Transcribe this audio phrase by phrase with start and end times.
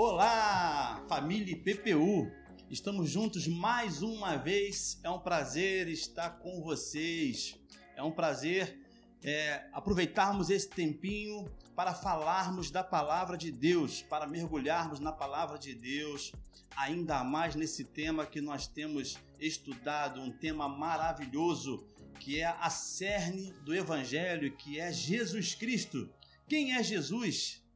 [0.00, 2.30] Olá, família PPU!
[2.70, 5.00] Estamos juntos mais uma vez.
[5.02, 7.58] É um prazer estar com vocês.
[7.96, 8.78] É um prazer
[9.24, 15.74] é, aproveitarmos esse tempinho para falarmos da palavra de Deus, para mergulharmos na palavra de
[15.74, 16.30] Deus,
[16.76, 21.84] ainda mais nesse tema que nós temos estudado, um tema maravilhoso,
[22.20, 26.08] que é a cerne do Evangelho, que é Jesus Cristo.
[26.46, 27.66] Quem é Jesus?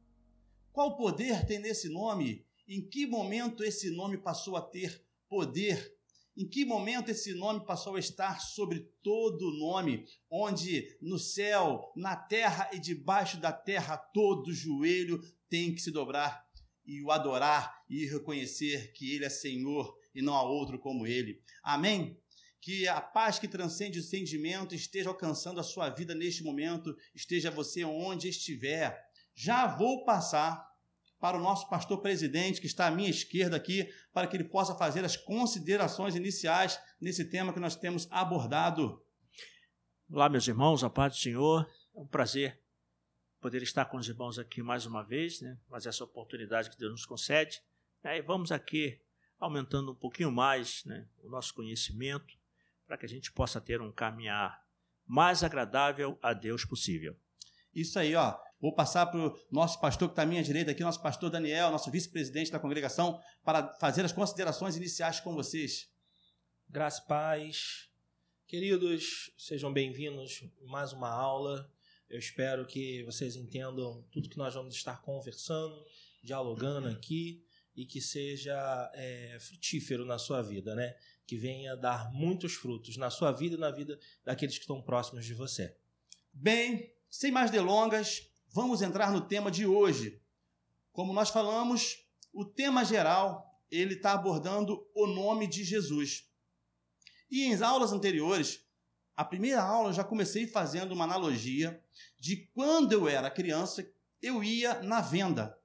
[0.73, 2.43] Qual poder tem nesse nome?
[2.67, 5.95] Em que momento esse nome passou a ter poder?
[6.35, 12.15] Em que momento esse nome passou a estar sobre todo nome, onde no céu, na
[12.15, 16.43] terra e debaixo da terra todo joelho tem que se dobrar
[16.83, 21.39] e o adorar e reconhecer que ele é Senhor e não há outro como ele.
[21.61, 22.19] Amém?
[22.59, 27.51] Que a paz que transcende o entendimento esteja alcançando a sua vida neste momento, esteja
[27.51, 29.02] você onde estiver.
[29.35, 30.71] Já vou passar
[31.19, 34.75] para o nosso pastor presidente, que está à minha esquerda aqui, para que ele possa
[34.75, 39.01] fazer as considerações iniciais nesse tema que nós temos abordado.
[40.11, 41.67] Olá, meus irmãos, a paz do Senhor.
[41.95, 42.61] É um prazer
[43.39, 45.57] poder estar com os irmãos aqui mais uma vez, né?
[45.69, 47.61] mas essa oportunidade que Deus nos concede.
[48.03, 48.17] Né?
[48.17, 49.01] E vamos aqui
[49.39, 52.37] aumentando um pouquinho mais né, o nosso conhecimento,
[52.85, 54.61] para que a gente possa ter um caminhar
[55.05, 57.17] mais agradável a Deus possível.
[57.73, 58.37] Isso aí, ó.
[58.63, 61.69] Vou passar para o nosso pastor que está à minha direita aqui, nosso pastor Daniel,
[61.69, 65.91] nosso vice-presidente da congregação, para fazer as considerações iniciais com vocês.
[66.69, 67.89] Graça e paz.
[68.47, 71.69] Queridos, sejam bem-vindos mais uma aula.
[72.09, 75.85] Eu espero que vocês entendam tudo que nós vamos estar conversando,
[76.23, 77.43] dialogando aqui
[77.75, 80.95] e que seja é, frutífero na sua vida, né?
[81.27, 85.25] Que venha dar muitos frutos na sua vida e na vida daqueles que estão próximos
[85.25, 85.75] de você.
[86.31, 90.21] Bem, sem mais delongas, Vamos entrar no tema de hoje.
[90.91, 96.29] Como nós falamos, o tema geral ele está abordando o nome de Jesus.
[97.31, 98.63] E em aulas anteriores,
[99.15, 101.83] a primeira aula eu já comecei fazendo uma analogia
[102.19, 105.57] de quando eu era criança, eu ia na venda,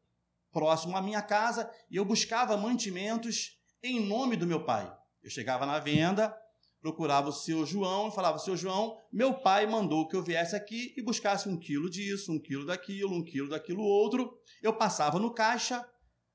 [0.50, 4.90] próximo à minha casa, e eu buscava mantimentos em nome do meu pai.
[5.22, 6.34] Eu chegava na venda,
[6.80, 10.94] procurava o seu João e falava: Seu João, meu pai mandou que eu viesse aqui
[10.96, 14.38] e buscasse um quilo disso, um quilo daquilo, um quilo daquilo outro.
[14.62, 15.84] Eu passava no caixa,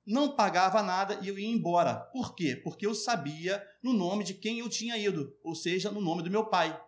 [0.06, 1.96] não pagava nada e eu ia embora.
[1.96, 2.56] Por quê?
[2.56, 6.32] Porque eu sabia no nome de quem eu tinha ido, ou seja, no nome do
[6.32, 6.80] meu pai.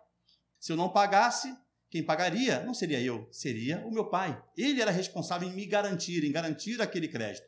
[0.58, 1.54] Se eu não pagasse,
[1.90, 4.42] quem pagaria não seria eu, seria o meu pai.
[4.56, 7.46] Ele era responsável em me garantir, em garantir aquele crédito.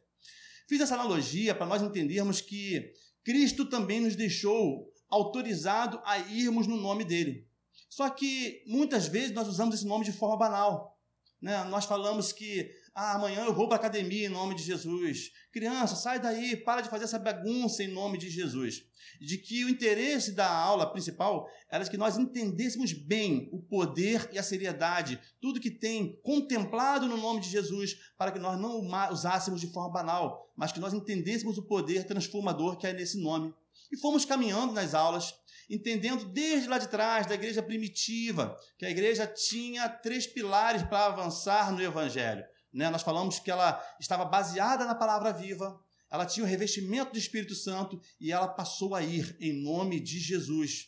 [0.69, 2.93] Fiz essa analogia para nós entendermos que
[3.25, 7.47] Cristo também nos deixou autorizado a irmos no nome dele.
[7.89, 10.99] Só que muitas vezes nós usamos esse nome de forma banal.
[11.41, 11.63] Né?
[11.65, 15.31] Nós falamos que ah, amanhã eu vou para a academia em nome de Jesus.
[15.53, 18.83] Criança, sai daí, para de fazer essa bagunça em nome de Jesus.
[19.21, 24.39] De que o interesse da aula principal era que nós entendêssemos bem o poder e
[24.39, 28.81] a seriedade, tudo que tem contemplado no nome de Jesus, para que nós não
[29.13, 33.55] usássemos de forma banal, mas que nós entendêssemos o poder transformador que é nesse nome.
[33.91, 35.35] E fomos caminhando nas aulas,
[35.69, 41.07] entendendo desde lá de trás, da igreja primitiva, que a igreja tinha três pilares para
[41.07, 42.45] avançar no evangelho.
[42.73, 42.91] Né?
[42.91, 45.79] Nós falamos que ela estava baseada na palavra viva,
[46.11, 50.19] ela tinha o revestimento do Espírito Santo e ela passou a ir em nome de
[50.19, 50.87] Jesus.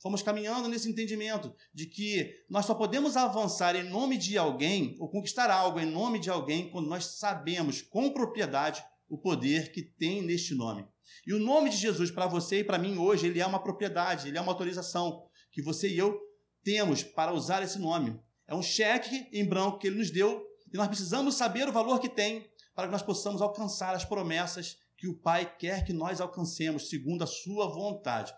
[0.00, 5.08] Fomos caminhando nesse entendimento de que nós só podemos avançar em nome de alguém ou
[5.08, 10.22] conquistar algo em nome de alguém quando nós sabemos com propriedade o poder que tem
[10.22, 10.86] neste nome.
[11.26, 14.28] E o nome de Jesus para você e para mim hoje, ele é uma propriedade,
[14.28, 16.18] ele é uma autorização que você e eu
[16.62, 18.18] temos para usar esse nome.
[18.46, 20.42] É um cheque em branco que ele nos deu
[20.72, 24.76] e nós precisamos saber o valor que tem para que nós possamos alcançar as promessas
[24.96, 28.32] que o Pai quer que nós alcancemos, segundo a sua vontade.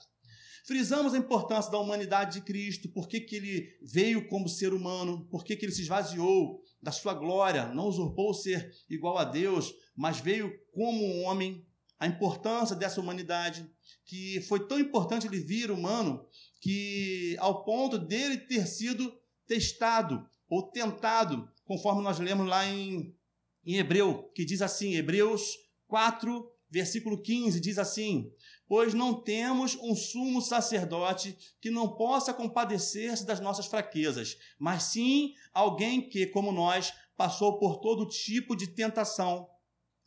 [0.66, 5.42] Frisamos a importância da humanidade de Cristo, por que, ele veio como ser humano, por
[5.42, 10.52] que ele se esvaziou da sua glória, não usurpou ser igual a Deus, mas veio
[10.72, 11.66] como um homem,
[12.00, 13.70] a importância dessa humanidade,
[14.06, 16.26] que foi tão importante ele vir humano,
[16.58, 19.14] que ao ponto dele ter sido
[19.46, 23.14] testado ou tentado, conforme nós lemos lá em,
[23.64, 28.32] em Hebreu, que diz assim, Hebreus 4, versículo 15, diz assim:
[28.66, 35.34] Pois não temos um sumo sacerdote que não possa compadecer-se das nossas fraquezas, mas sim
[35.52, 39.46] alguém que, como nós, passou por todo tipo de tentação,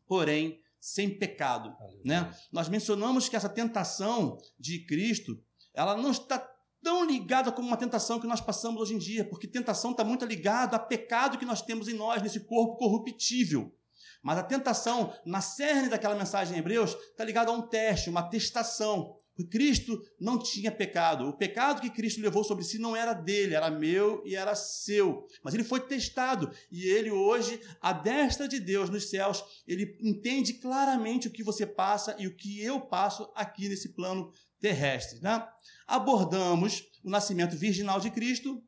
[0.07, 1.73] porém sem pecado.
[2.03, 2.29] Né?
[2.51, 5.41] Nós mencionamos que essa tentação de Cristo,
[5.73, 6.37] ela não está
[6.83, 10.25] tão ligada como uma tentação que nós passamos hoje em dia, porque tentação está muito
[10.25, 13.73] ligada a pecado que nós temos em nós, nesse corpo corruptível.
[14.21, 18.29] Mas a tentação, na cerne daquela mensagem em Hebreus, está ligada a um teste, uma
[18.29, 19.15] testação.
[19.49, 21.27] Cristo não tinha pecado.
[21.27, 25.25] O pecado que Cristo levou sobre si não era dele, era meu e era seu.
[25.43, 26.51] Mas ele foi testado.
[26.71, 31.65] E ele hoje, à destra de Deus nos céus, ele entende claramente o que você
[31.65, 35.19] passa e o que eu passo aqui nesse plano terrestre.
[35.19, 35.43] Né?
[35.87, 38.63] Abordamos o nascimento virginal de Cristo,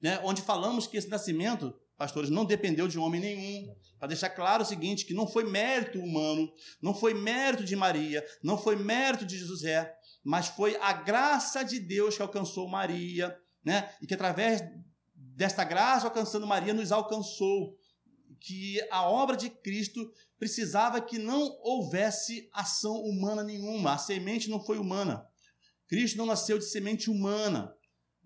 [0.00, 0.20] né?
[0.22, 3.74] onde falamos que esse nascimento, pastores, não dependeu de homem nenhum.
[3.98, 6.50] Para deixar claro o seguinte, que não foi mérito humano,
[6.80, 9.92] não foi mérito de Maria, não foi mérito de José,
[10.22, 13.92] mas foi a graça de Deus que alcançou Maria, né?
[14.00, 14.62] E que através
[15.12, 17.76] desta graça alcançando Maria nos alcançou.
[18.40, 20.08] Que a obra de Cristo
[20.38, 25.26] precisava que não houvesse ação humana nenhuma, a semente não foi humana.
[25.88, 27.74] Cristo não nasceu de semente humana.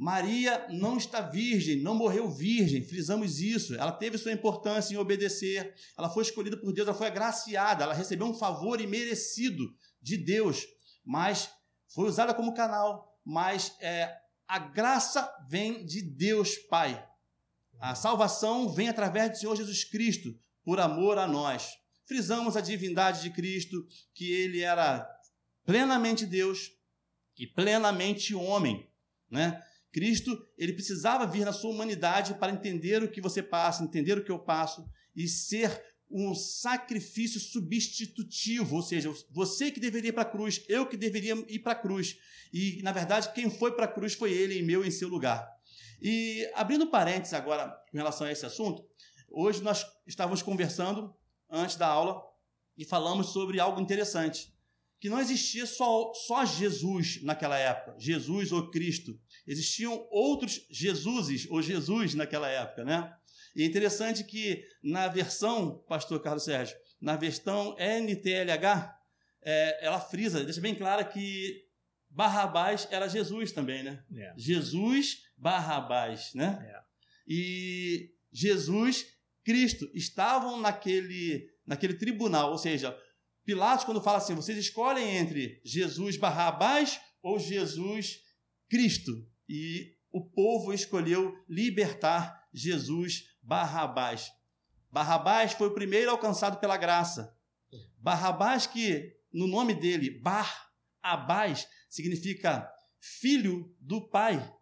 [0.02, 3.76] Maria não está virgem, não morreu virgem, frisamos isso.
[3.76, 7.94] Ela teve sua importância em obedecer, ela foi escolhida por Deus, ela foi agraciada, ela
[7.94, 10.66] recebeu um favor imerecido de Deus,
[11.04, 11.48] mas
[11.86, 13.16] foi usada como canal.
[13.24, 14.12] Mas é,
[14.48, 17.08] a graça vem de Deus Pai.
[17.78, 21.78] A salvação vem através do Senhor Jesus Cristo, por amor a nós.
[22.06, 25.08] Frisamos a divindade de Cristo, que ele era
[25.64, 26.72] plenamente Deus
[27.38, 28.90] e plenamente homem,
[29.30, 29.62] né?
[29.92, 34.24] Cristo, ele precisava vir na sua humanidade para entender o que você passa, entender o
[34.24, 40.22] que eu passo e ser um sacrifício substitutivo, ou seja, você que deveria ir para
[40.22, 42.16] a cruz, eu que deveria ir para a cruz.
[42.52, 45.46] E, na verdade, quem foi para a cruz foi ele em meu, em seu lugar.
[46.00, 48.84] E, abrindo parênteses agora em relação a esse assunto,
[49.30, 51.14] hoje nós estávamos conversando
[51.50, 52.22] antes da aula
[52.76, 54.52] e falamos sobre algo interessante
[55.02, 59.18] que não existia só, só Jesus naquela época, Jesus ou Cristo.
[59.46, 63.12] Existiam outros Jesuses ou Jesus naquela época, né?
[63.54, 68.96] E é interessante que na versão, pastor Carlos Sérgio, na versão NTLH,
[69.42, 71.66] é, ela frisa, deixa bem claro que
[72.08, 74.04] Barrabás era Jesus também, né?
[74.14, 74.34] É.
[74.36, 76.58] Jesus Barrabás, né?
[76.62, 76.82] É.
[77.26, 79.06] E Jesus,
[79.44, 82.96] Cristo estavam naquele, naquele tribunal, ou seja,
[83.44, 88.20] Pilatos, quando fala assim, vocês escolhem entre Jesus Barrabás ou Jesus
[88.70, 89.26] Cristo.
[89.48, 94.30] E o povo escolheu libertar Jesus Barrabás.
[94.90, 97.34] Barrabás foi o primeiro alcançado pela graça.
[97.98, 104.54] Barrabás, que no nome dele, Bar-Abás, significa filho do Pai.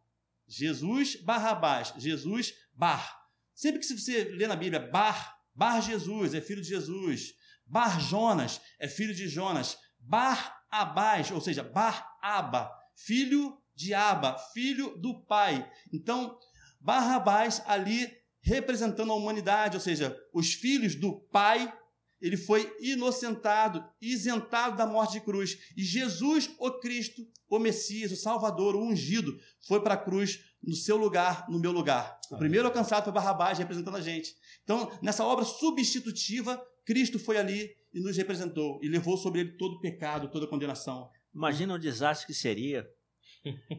[0.47, 3.19] Jesus Barrabás, Jesus Bar.
[3.55, 7.35] Sempre que você lê na Bíblia Bar, Bar Jesus, é filho de Jesus.
[7.67, 9.77] Bar Jonas é filho de Jonas.
[9.99, 15.67] Bar Abás, ou seja, Bar Aba, filho de Aba, filho do pai.
[15.91, 16.39] Então,
[16.79, 18.11] Barrabás ali
[18.43, 21.73] representando a humanidade, ou seja, os filhos do pai,
[22.21, 25.59] ele foi inocentado, isentado da morte de cruz.
[25.77, 29.35] E Jesus, o Cristo, o Messias, o Salvador, o ungido,
[29.67, 32.19] foi para a cruz no seu lugar, no meu lugar.
[32.31, 34.35] O primeiro alcançado foi Barrabás, representando a gente.
[34.63, 39.77] Então, nessa obra substitutiva, Cristo foi ali e nos representou e levou sobre ele todo
[39.77, 41.11] o pecado, toda a condenação.
[41.35, 42.87] Imagina o desastre que seria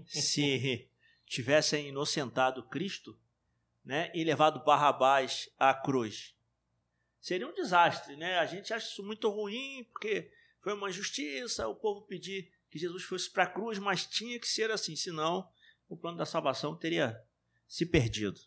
[0.07, 0.89] se
[1.25, 3.17] tivessem inocentado Cristo
[3.83, 6.35] né, e levado Barrabás à cruz.
[7.19, 8.39] Seria um desastre, né?
[8.39, 13.03] A gente acha isso muito ruim, porque foi uma injustiça o povo pedir que Jesus
[13.03, 15.47] fosse para a cruz, mas tinha que ser assim, senão
[15.87, 17.21] o plano da salvação teria
[17.67, 18.39] se perdido.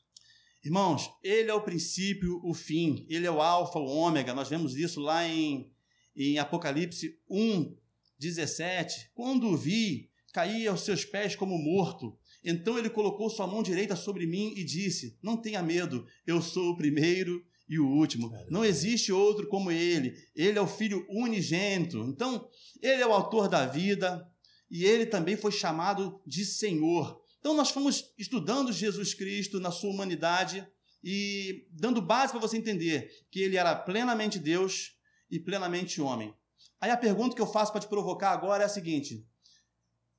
[0.64, 4.32] Irmãos, ele é o princípio, o fim, ele é o alfa, o ômega.
[4.32, 5.70] Nós vemos isso lá em,
[6.16, 7.76] em Apocalipse 1,
[8.18, 9.10] 17.
[9.14, 12.18] Quando vi, caí aos seus pés como morto.
[12.44, 16.72] Então ele colocou sua mão direita sobre mim e disse: Não tenha medo, eu sou
[16.72, 18.30] o primeiro e o último.
[18.50, 20.12] Não existe outro como ele.
[20.34, 21.98] Ele é o filho unigênito.
[22.08, 22.46] Então,
[22.82, 24.28] ele é o autor da vida
[24.70, 27.22] e ele também foi chamado de Senhor.
[27.38, 30.66] Então, nós fomos estudando Jesus Cristo na sua humanidade
[31.02, 34.96] e dando base para você entender que ele era plenamente Deus
[35.30, 36.34] e plenamente homem.
[36.80, 39.26] Aí a pergunta que eu faço para te provocar agora é a seguinte: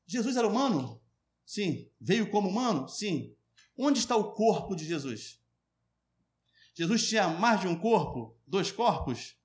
[0.05, 1.01] Jesus era humano?
[1.45, 1.89] Sim.
[1.99, 2.87] Veio como humano?
[2.87, 3.35] Sim.
[3.77, 5.39] Onde está o corpo de Jesus?
[6.73, 8.37] Jesus tinha mais de um corpo?
[8.45, 9.35] Dois corpos?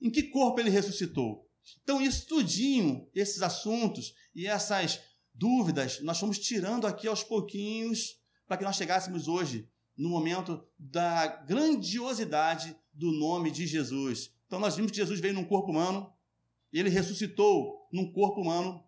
[0.00, 1.48] Em que corpo ele ressuscitou?
[1.82, 5.00] Então, estudinho esses assuntos e essas
[5.34, 11.26] dúvidas, nós fomos tirando aqui aos pouquinhos para que nós chegássemos hoje no momento da
[11.26, 14.32] grandiosidade do nome de Jesus.
[14.46, 16.12] Então nós vimos que Jesus veio num corpo humano,
[16.72, 18.83] ele ressuscitou num corpo humano,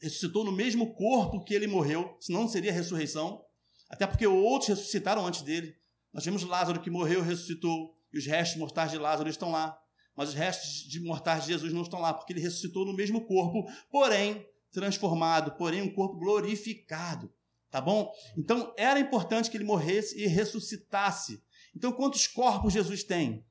[0.00, 3.44] ressuscitou no mesmo corpo que ele morreu, senão não seria ressurreição,
[3.88, 5.74] até porque outros ressuscitaram antes dele.
[6.12, 9.78] Nós vimos Lázaro que morreu, ressuscitou, e os restos mortais de Lázaro estão lá.
[10.16, 13.26] mas os restos de mortais de Jesus não estão lá, porque ele ressuscitou no mesmo
[13.26, 17.32] corpo, porém transformado, porém um corpo glorificado.
[17.70, 18.10] Tá bom?
[18.36, 21.42] Então era importante que ele morresse e ressuscitasse.
[21.74, 23.44] Então quantos corpos Jesus tem?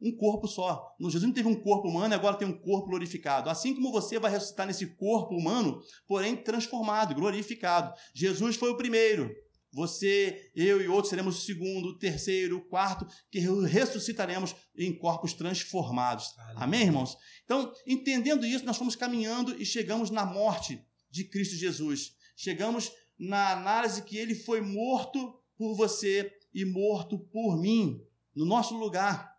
[0.00, 0.94] Um corpo só.
[1.00, 3.50] Jesus não teve um corpo humano, agora tem um corpo glorificado.
[3.50, 7.92] Assim como você vai ressuscitar nesse corpo humano, porém transformado, glorificado.
[8.14, 9.30] Jesus foi o primeiro.
[9.72, 15.32] Você, eu e outros seremos o segundo, o terceiro, o quarto, que ressuscitaremos em corpos
[15.32, 16.34] transformados.
[16.56, 17.16] Amém, irmãos?
[17.44, 22.12] Então, entendendo isso, nós fomos caminhando e chegamos na morte de Cristo Jesus.
[22.34, 28.02] Chegamos na análise que ele foi morto por você e morto por mim,
[28.34, 29.29] no nosso lugar.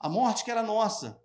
[0.00, 1.22] A morte que era nossa.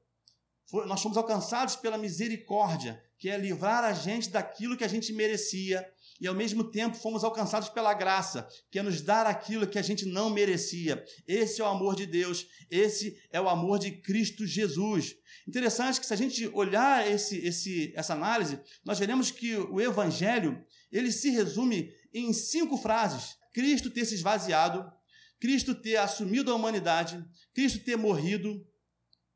[0.67, 5.13] Foi, nós fomos alcançados pela misericórdia, que é livrar a gente daquilo que a gente
[5.13, 5.87] merecia
[6.19, 9.81] e ao mesmo tempo fomos alcançados pela graça, que é nos dar aquilo que a
[9.81, 11.03] gente não merecia.
[11.27, 15.15] Esse é o amor de Deus, esse é o amor de Cristo Jesus.
[15.47, 20.63] Interessante que se a gente olhar esse, esse, essa análise, nós veremos que o evangelho,
[20.91, 23.35] ele se resume em cinco frases.
[23.53, 24.89] Cristo ter se esvaziado,
[25.39, 27.23] Cristo ter assumido a humanidade,
[27.53, 28.65] Cristo ter morrido,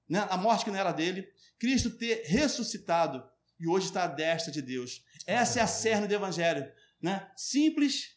[0.08, 1.28] né, a morte que não era dele,
[1.58, 3.24] Cristo ter ressuscitado
[3.60, 5.04] e hoje está à destra de Deus.
[5.26, 6.72] Essa é a cerne do Evangelho.
[7.02, 7.30] Né?
[7.36, 8.16] Simples,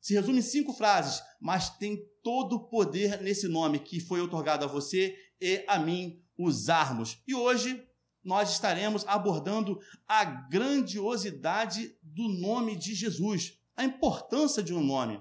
[0.00, 4.64] se resume em cinco frases, mas tem todo o poder nesse nome que foi otorgado
[4.64, 7.22] a você e a mim usarmos.
[7.26, 7.86] E hoje
[8.24, 15.20] nós estaremos abordando a grandiosidade do nome de Jesus, a importância de um nome.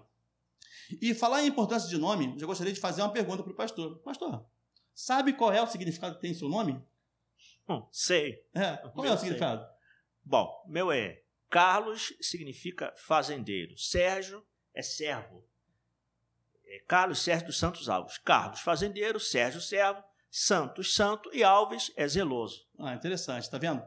[1.01, 3.99] E falar em importância de nome, já gostaria de fazer uma pergunta para o pastor.
[3.99, 4.45] Pastor,
[4.93, 6.81] sabe qual é o significado que tem seu nome?
[7.69, 8.43] Hum, sei.
[8.53, 9.65] É, qual é o significado?
[10.23, 13.77] Bom, meu é Carlos significa fazendeiro.
[13.77, 15.45] Sérgio é servo.
[16.65, 18.17] É Carlos Sérgio dos Santos Alves.
[18.19, 19.19] Carlos, fazendeiro.
[19.19, 20.01] Sérgio, servo.
[20.29, 21.29] Santos, santo.
[21.33, 22.65] E Alves é zeloso.
[22.79, 23.49] Ah, interessante.
[23.49, 23.83] Tá vendo?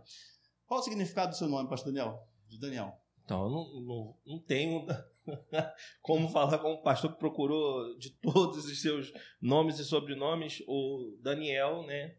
[0.67, 2.29] Qual o significado do seu nome, pastor Daniel?
[2.49, 3.01] De Daniel.
[3.25, 4.87] Então, eu não, não, não tenho
[6.03, 11.17] como falar com o pastor que procurou de todos os seus nomes e sobrenomes, o
[11.23, 12.15] Daniel, né?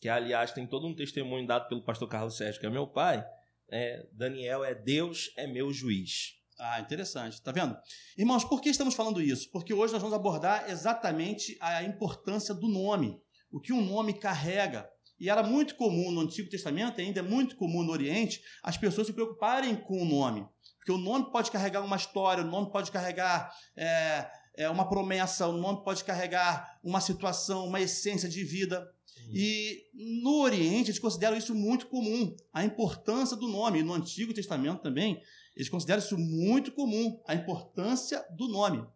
[0.00, 3.24] Que aliás tem todo um testemunho dado pelo pastor Carlos Sérgio, que é meu pai
[3.70, 6.34] é, Daniel é Deus é meu juiz.
[6.58, 7.42] Ah, interessante.
[7.42, 7.76] Tá vendo?
[8.16, 9.50] Irmãos, por que estamos falando isso?
[9.50, 13.20] Porque hoje nós vamos abordar exatamente a importância do nome,
[13.50, 14.88] o que um nome carrega.
[15.18, 19.06] E era muito comum no Antigo Testamento, ainda é muito comum no Oriente, as pessoas
[19.06, 20.46] se preocuparem com o nome.
[20.86, 25.48] Porque o nome pode carregar uma história, o nome pode carregar é, é, uma promessa,
[25.48, 28.88] o nome pode carregar uma situação, uma essência de vida.
[29.34, 29.82] E
[30.22, 33.80] no Oriente eles consideram isso muito comum, a importância do nome.
[33.80, 35.20] E no Antigo Testamento também,
[35.56, 38.86] eles consideram isso muito comum, a importância do nome.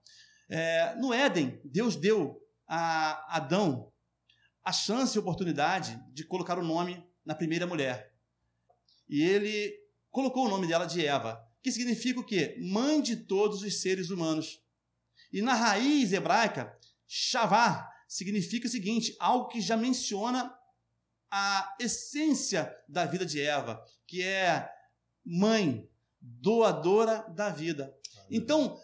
[0.48, 3.90] É, no Éden, Deus deu a Adão
[4.64, 8.14] a chance e oportunidade de colocar o nome na primeira mulher.
[9.08, 9.74] E ele
[10.08, 12.56] colocou o nome dela de Eva, que significa o quê?
[12.60, 14.60] Mãe de todos os seres humanos.
[15.32, 16.76] E na raiz hebraica,
[17.06, 20.54] Shavá significa o seguinte: algo que já menciona
[21.30, 24.68] a essência da vida de Eva, que é
[25.24, 25.88] mãe,
[26.20, 27.96] doadora da vida.
[28.28, 28.78] Então,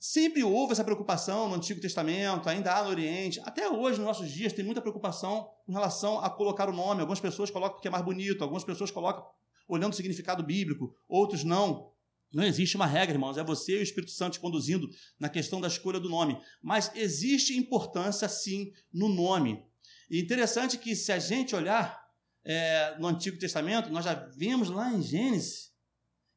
[0.00, 4.30] sempre houve essa preocupação no Antigo Testamento, ainda há no Oriente, até hoje, nos nossos
[4.30, 7.00] dias, tem muita preocupação com relação a colocar o nome.
[7.00, 9.24] Algumas pessoas colocam porque é mais bonito, algumas pessoas colocam
[9.68, 11.91] olhando o significado bíblico, outros não.
[12.32, 15.60] Não existe uma regra, irmãos, é você e o Espírito Santo te conduzindo na questão
[15.60, 16.40] da escolha do nome.
[16.62, 19.64] Mas existe importância, sim, no nome.
[20.10, 22.02] E interessante que, se a gente olhar
[22.44, 25.72] é, no Antigo Testamento, nós já vemos lá em Gênesis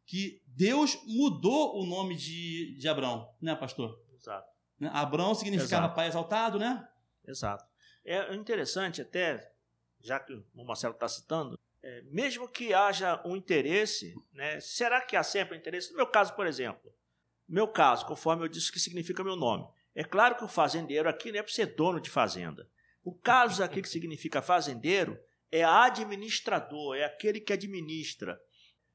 [0.05, 3.99] que Deus mudou o nome de, de Abraão, né, pastor?
[4.13, 4.47] Exato.
[4.79, 4.89] Né?
[4.93, 5.95] Abraão significava Exato.
[5.95, 6.87] pai exaltado, né?
[7.25, 7.65] Exato.
[8.05, 9.51] É interessante até,
[9.99, 15.15] já que o Marcelo está citando, é, mesmo que haja um interesse, né, será que
[15.15, 15.91] há sempre interesse?
[15.91, 16.91] No meu caso, por exemplo,
[17.47, 21.31] meu caso, conforme eu disse que significa meu nome, é claro que o fazendeiro aqui
[21.31, 22.67] não é para ser dono de fazenda.
[23.03, 25.15] O caso aqui que significa fazendeiro
[25.51, 28.41] é administrador, é aquele que administra.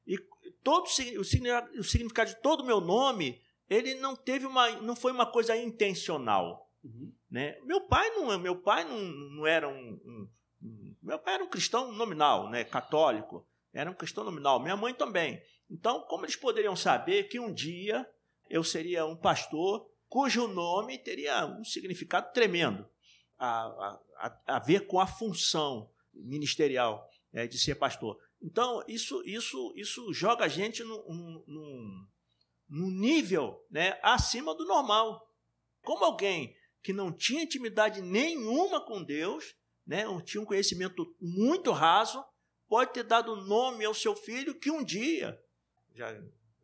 [0.05, 0.17] E
[0.61, 5.25] todo o significado de todo o meu nome, ele não teve uma, não foi uma
[5.25, 6.69] coisa intencional.
[6.83, 7.13] Uhum.
[7.29, 7.57] Né?
[7.63, 10.27] Meu pai não, meu pai não, não era um,
[10.61, 14.93] um meu pai era um cristão nominal, né, católico, era um cristão nominal, minha mãe
[14.93, 15.41] também.
[15.69, 18.07] Então, como eles poderiam saber que um dia
[18.49, 22.85] eu seria um pastor cujo nome teria um significado tremendo
[23.39, 28.19] a, a, a ver com a função ministerial é, de ser pastor.
[28.41, 32.07] Então, isso, isso, isso joga a gente num,
[32.69, 35.27] nível né, acima do normal.
[35.81, 39.55] Como alguém que não tinha intimidade nenhuma com Deus
[39.85, 42.23] né, tinha um conhecimento muito raso,
[42.67, 45.41] pode ter dado nome ao seu filho que um dia,
[45.93, 46.17] já,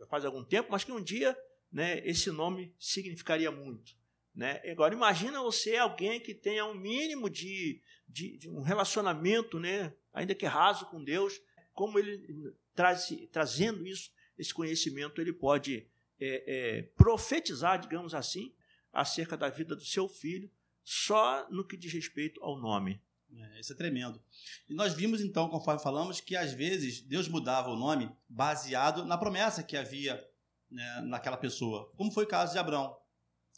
[0.10, 1.38] faz algum tempo, mas que um dia
[1.72, 3.96] né, esse nome significaria muito.
[4.34, 4.62] Né?
[4.72, 10.36] Agora, imagina você alguém que tenha um mínimo de, de, de um relacionamento, né, ainda
[10.36, 11.42] que raso com Deus,
[11.74, 15.88] como ele traz, trazendo isso, esse conhecimento, ele pode
[16.20, 16.44] é,
[16.78, 18.54] é, profetizar, digamos assim,
[18.94, 20.50] acerca da vida do seu filho,
[20.84, 23.02] só no que diz respeito ao nome.
[23.36, 24.22] É, isso é tremendo.
[24.70, 29.18] E nós vimos então, conforme falamos, que às vezes Deus mudava o nome baseado na
[29.18, 30.24] promessa que havia
[30.70, 32.96] né, naquela pessoa, como foi o caso de Abrão.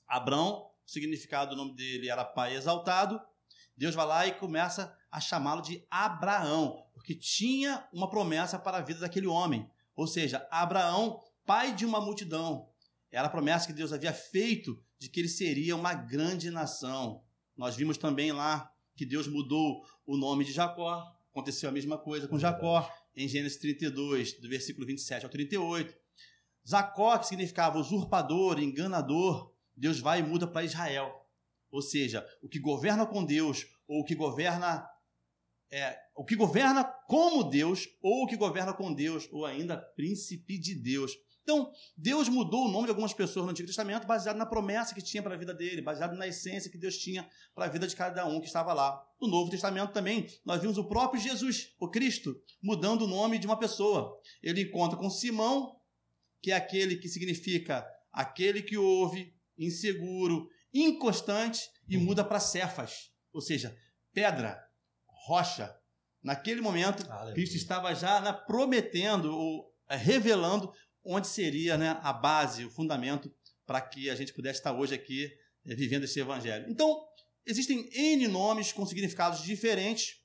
[0.07, 3.21] Abrão, o significado do nome dele era pai exaltado.
[3.77, 8.81] Deus vai lá e começa a chamá-lo de Abraão, porque tinha uma promessa para a
[8.81, 9.69] vida daquele homem.
[9.95, 12.69] Ou seja, Abraão, pai de uma multidão.
[13.11, 17.23] Era a promessa que Deus havia feito de que ele seria uma grande nação.
[17.55, 21.09] Nós vimos também lá que Deus mudou o nome de Jacó.
[21.31, 25.95] Aconteceu a mesma coisa com Jacó, em Gênesis 32, do versículo 27 ao 38.
[26.65, 31.15] Jacó, que significava usurpador, enganador, Deus vai e muda para Israel.
[31.71, 34.85] Ou seja, o que governa com Deus, ou o que governa
[35.71, 40.57] é, o que governa como Deus, ou o que governa com Deus, ou ainda príncipe
[40.57, 41.13] de Deus.
[41.49, 45.01] Então, Deus mudou o nome de algumas pessoas no Antigo Testamento baseado na promessa que
[45.01, 47.95] tinha para a vida dele, baseado na essência que Deus tinha para a vida de
[47.95, 49.03] cada um que estava lá.
[49.19, 53.47] No Novo Testamento também, nós vimos o próprio Jesus, o Cristo, mudando o nome de
[53.47, 54.15] uma pessoa.
[54.43, 55.75] Ele encontra com Simão,
[56.39, 63.41] que é aquele que significa aquele que ouve, inseguro, inconstante, e muda para Cefas, ou
[63.41, 63.75] seja,
[64.13, 64.55] pedra,
[65.25, 65.75] rocha.
[66.21, 67.33] Naquele momento, Aleluia.
[67.33, 70.71] Cristo estava já prometendo ou revelando
[71.09, 73.33] onde seria né, a base, o fundamento
[73.65, 75.31] para que a gente pudesse estar hoje aqui
[75.65, 76.69] é, vivendo esse evangelho.
[76.69, 77.03] Então,
[77.45, 80.17] existem N nomes com significados diferentes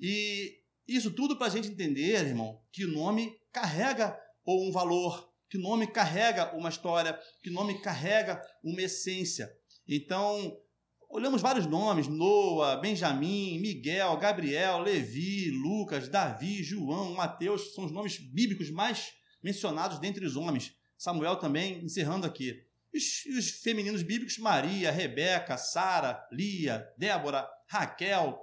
[0.00, 5.32] e isso tudo para a gente entender, irmão, que o nome carrega ou um valor,
[5.48, 9.48] que o nome carrega uma história, que o nome carrega uma essência.
[9.86, 10.58] Então,
[11.08, 18.18] olhamos vários nomes: Noah, Benjamim, Miguel, Gabriel, Levi, Lucas, Davi, João, Mateus, são os nomes
[18.18, 19.12] bíblicos mais
[19.44, 20.74] mencionados dentre os homens.
[20.96, 22.64] Samuel também, encerrando aqui.
[22.94, 28.40] Os, os femininos bíblicos: Maria, Rebeca, Sara, Lia, Débora, Raquel,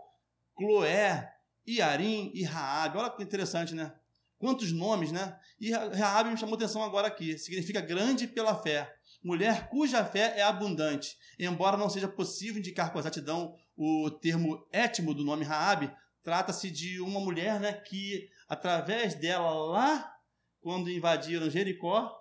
[0.56, 1.34] Cloé,
[1.68, 3.00] Iarim e Raabe.
[3.00, 3.92] Olha que interessante, né?
[4.38, 5.40] Quantos nomes, né?
[5.60, 7.38] E Raabe me chamou atenção agora aqui.
[7.38, 8.96] Significa grande pela fé.
[9.24, 11.18] Mulher cuja fé é abundante.
[11.40, 15.92] Embora não seja possível indicar com exatidão o termo étimo do nome Raabe,
[16.24, 20.21] trata-se de uma mulher né, que, através dela, lá
[20.62, 22.18] quando invadiram Jericó,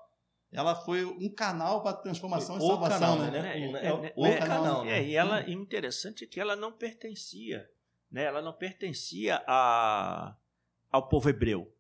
[0.53, 3.19] ela foi um canal para transformação e salvação.
[3.19, 3.43] Canal, né?
[3.43, 3.59] né?
[3.59, 4.85] É, é, é, o é, canal.
[4.85, 4.99] Né?
[4.99, 7.71] É, e ela, e interessante é que ela não pertencia,
[8.11, 8.25] né?
[8.25, 10.37] Ela não pertencia a,
[10.91, 11.61] ao povo hebreu.
[11.61, 11.73] Vou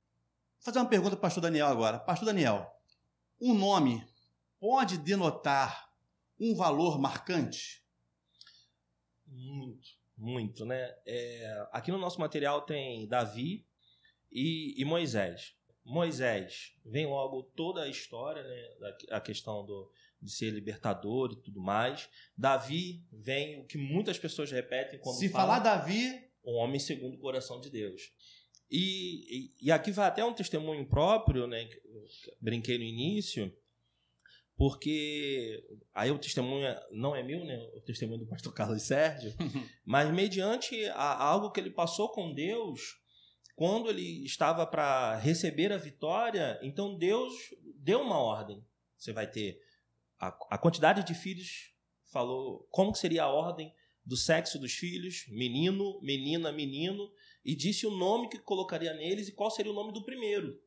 [0.61, 1.99] fazer uma pergunta para o pastor Daniel agora.
[1.99, 2.71] Pastor Daniel,
[3.41, 4.07] um nome
[4.61, 5.91] pode denotar
[6.39, 7.85] um valor marcante?
[9.27, 10.95] Muito, muito, né?
[11.07, 13.67] É, aqui no nosso material tem Davi
[14.31, 15.57] e, e, Moisés.
[15.91, 18.95] Moisés vem logo toda a história, né?
[19.11, 19.91] A questão do,
[20.23, 22.09] de ser libertador e tudo mais.
[22.37, 27.17] Davi vem o que muitas pessoas repetem quando Se falam, falar Davi, um homem segundo
[27.17, 28.03] o coração de Deus.
[28.71, 31.69] E, e, e, aqui vai até um testemunho próprio, né?
[32.41, 33.53] Brinquei no início,
[34.57, 37.59] porque aí o testemunho não é meu, né?
[37.75, 39.35] O testemunho do pastor Carlos Sérgio,
[39.85, 43.01] mas mediante a, algo que ele passou com Deus,
[43.61, 47.35] quando ele estava para receber a vitória, então Deus
[47.77, 48.65] deu uma ordem.
[48.97, 49.61] Você vai ter
[50.19, 51.71] a, a quantidade de filhos,
[52.11, 53.71] falou como seria a ordem
[54.03, 57.13] do sexo dos filhos, menino, menina, menino,
[57.45, 60.59] e disse o nome que colocaria neles e qual seria o nome do primeiro.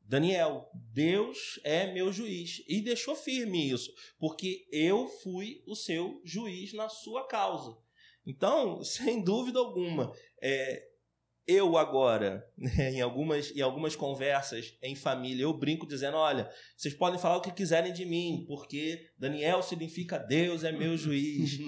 [0.00, 2.64] Daniel, Deus é meu juiz.
[2.66, 7.76] E deixou firme isso, porque eu fui o seu juiz na sua causa.
[8.24, 10.88] Então, sem dúvida alguma, é,
[11.48, 16.92] eu agora, né, em, algumas, em algumas conversas em família, eu brinco dizendo: olha, vocês
[16.92, 21.58] podem falar o que quiserem de mim, porque Daniel significa Deus é meu juiz.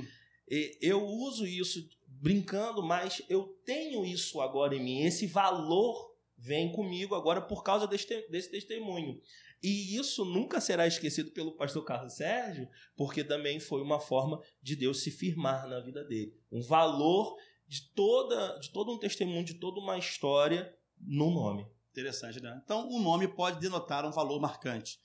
[0.83, 7.15] eu uso isso brincando, mas eu tenho isso agora em mim, esse valor vem comigo
[7.15, 9.21] agora por causa desse, desse testemunho.
[9.63, 12.67] E isso nunca será esquecido pelo pastor Carlos Sérgio,
[12.97, 16.35] porque também foi uma forma de Deus se firmar na vida dele.
[16.51, 17.37] Um valor
[17.71, 21.65] de, toda, de todo um testemunho, de toda uma história no nome.
[21.93, 22.61] Interessante, né?
[22.65, 24.99] Então, o nome pode denotar um valor marcante.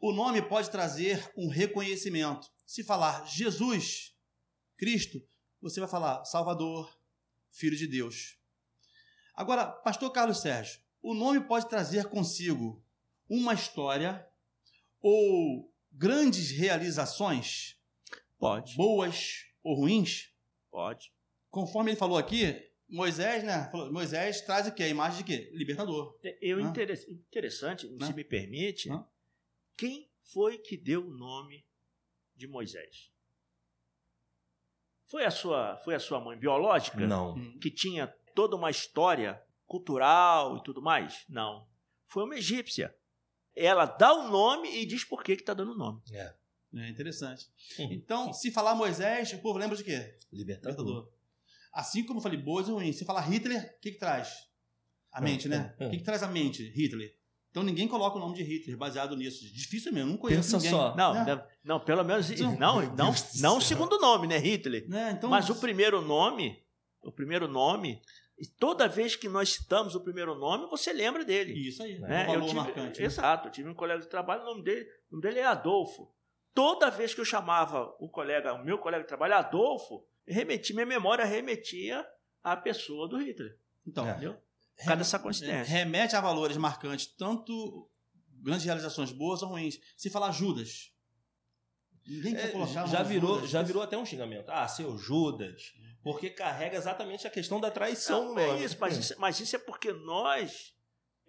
[0.00, 2.48] O nome pode trazer um reconhecimento.
[2.64, 4.14] Se falar Jesus,
[4.76, 5.20] Cristo,
[5.60, 6.96] você vai falar Salvador,
[7.50, 8.38] filho de Deus.
[9.34, 12.84] Agora, pastor Carlos Sérgio, o nome pode trazer consigo
[13.28, 14.24] uma história
[15.00, 17.76] ou grandes realizações?
[18.38, 18.76] Pode.
[18.76, 20.32] Boas ou ruins?
[20.70, 21.12] Pode.
[21.52, 23.70] Conforme ele falou aqui, Moisés, né?
[23.92, 25.50] Moisés traz aqui a imagem de quê?
[25.52, 26.18] Libertador.
[26.40, 26.62] Eu Hã?
[26.62, 28.06] interess- interessante, Hã?
[28.06, 29.06] se me permite, Hã?
[29.76, 31.64] quem foi que deu o nome
[32.34, 33.12] de Moisés?
[35.06, 37.06] Foi a sua, foi a sua mãe biológica?
[37.06, 37.34] Não.
[37.36, 37.58] Hum.
[37.60, 41.24] Que tinha toda uma história cultural e tudo mais?
[41.28, 41.68] Não.
[42.08, 42.96] Foi uma egípcia.
[43.54, 46.00] Ela dá o nome e diz por que está dando o nome.
[46.12, 46.34] É.
[46.74, 47.46] É interessante.
[47.78, 47.92] Uhum.
[47.92, 50.16] Então, se falar Moisés, o povo lembra de quê?
[50.32, 50.78] Libertador.
[50.86, 51.12] Libertador.
[51.72, 52.96] Assim como eu falei, boas e ruins.
[52.96, 54.46] Se falar Hitler, o que, que traz?
[55.10, 55.74] A Hum, mente, né?
[55.80, 55.90] O hum.
[55.90, 56.62] que, que traz a mente?
[56.74, 57.14] Hitler.
[57.50, 59.44] Então ninguém coloca o nome de Hitler baseado nisso.
[59.52, 60.70] Difícil mesmo, não conheço Pensa ninguém.
[60.70, 60.96] só.
[60.96, 61.24] Não, né?
[61.26, 62.30] não, não, pelo menos.
[62.30, 64.38] Então, Não, não, do não o segundo nome, né?
[64.38, 64.88] Hitler.
[64.88, 65.12] Né?
[65.16, 66.62] Então, Mas o primeiro nome,
[67.02, 68.00] o primeiro nome,
[68.38, 71.52] e toda vez que nós citamos o primeiro nome, você lembra dele.
[71.68, 71.98] Isso aí.
[71.98, 72.22] né?
[72.22, 73.00] Um valor eu tive, marcante.
[73.00, 73.06] né?
[73.06, 76.10] Exato, eu tive um colega de trabalho, o nome dele, o nome dele é Adolfo.
[76.54, 80.86] Toda vez que eu chamava o colega, o meu colega de trabalho, Adolfo, remetia, minha
[80.86, 82.06] memória remetia
[82.42, 83.58] à pessoa do Hitler.
[83.86, 84.12] Então, É.
[84.12, 84.34] Entendeu?
[84.76, 85.64] Por causa dessa coincidência.
[85.64, 87.88] remete a valores marcantes, tanto
[88.40, 89.78] grandes realizações boas ou ruins.
[89.96, 90.92] Se falar Judas,
[92.06, 93.50] ninguém quer É, colocar já virou, Judas.
[93.50, 94.48] já virou até um xingamento.
[94.50, 95.72] Ah, seu Judas.
[96.02, 99.54] Porque carrega exatamente a questão da traição Não, no é isso, mas, isso, mas isso
[99.54, 100.74] é porque nós,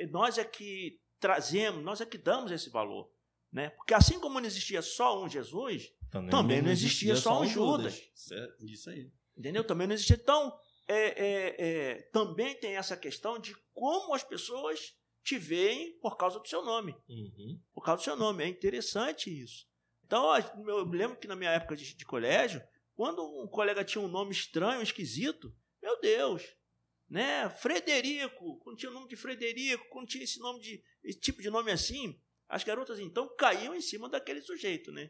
[0.10, 3.12] nós é que trazemos, nós é que damos esse valor.
[3.52, 3.70] Né?
[3.72, 5.94] Porque assim como não existia só um Jesus,
[6.30, 8.02] Também não existia só um Judas.
[8.14, 9.12] Certo, Isso aí.
[9.36, 9.64] Entendeu?
[9.64, 10.14] Também não existe.
[10.14, 10.56] Então,
[10.88, 16.40] é, é, é, também tem essa questão de como as pessoas te veem por causa
[16.40, 16.96] do seu nome.
[17.10, 17.60] Uhum.
[17.74, 18.44] Por causa do seu nome.
[18.44, 19.66] É interessante isso.
[20.06, 20.36] Então,
[20.68, 22.62] eu lembro que na minha época de, de colégio,
[22.94, 26.44] quando um colega tinha um nome estranho, esquisito, meu Deus,
[27.10, 27.50] né?
[27.50, 31.50] Frederico, quando tinha o nome de Frederico, quando tinha esse nome de esse tipo de
[31.50, 35.10] nome assim, as garotas então caíam em cima daquele sujeito, né?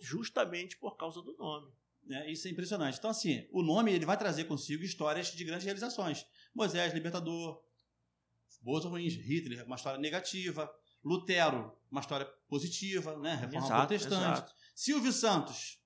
[0.00, 1.72] Justamente por causa do nome.
[2.06, 2.30] né?
[2.30, 2.98] Isso é impressionante.
[2.98, 6.26] Então, assim, o nome ele vai trazer consigo histórias de grandes realizações.
[6.54, 7.62] Moisés, libertador,
[8.62, 9.14] boas ou ruins.
[9.14, 10.70] Hitler, uma história negativa.
[11.04, 13.34] Lutero, uma história positiva, né?
[13.34, 14.22] Reforma Exato, protestante.
[14.22, 14.54] exato.
[14.74, 15.78] Silvio Santos,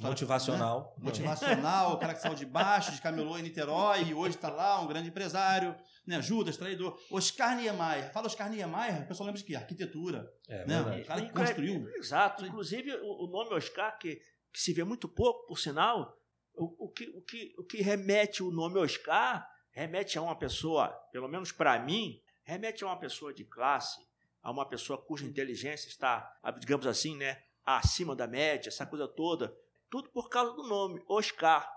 [0.00, 0.94] Motivacional.
[0.98, 1.04] né?
[1.04, 4.86] motivacional, o cara que saiu de baixo, descamelou em Niterói e hoje está lá, um
[4.86, 5.74] grande empresário.
[6.06, 6.20] Né?
[6.22, 6.98] Judas, traidor.
[7.10, 8.12] Oscar Niemeyer.
[8.12, 9.56] Fala Oscar Niemeyer, o pessoal lembra de quê?
[9.56, 10.32] Arquitetura.
[10.48, 10.82] É, né?
[10.82, 11.02] verdade.
[11.02, 11.88] O cara que construiu.
[11.96, 12.46] Exato.
[12.46, 14.16] Inclusive, o, o nome Oscar, que,
[14.52, 16.16] que se vê muito pouco, por sinal,
[16.54, 20.88] o, o que, o, que, o que remete o nome Oscar, remete a uma pessoa,
[21.12, 24.00] pelo menos para mim, remete a uma pessoa de classe,
[24.42, 29.54] a uma pessoa cuja inteligência está, digamos assim, né, acima da média, essa coisa toda.
[29.90, 31.68] Tudo por causa do nome, Oscar.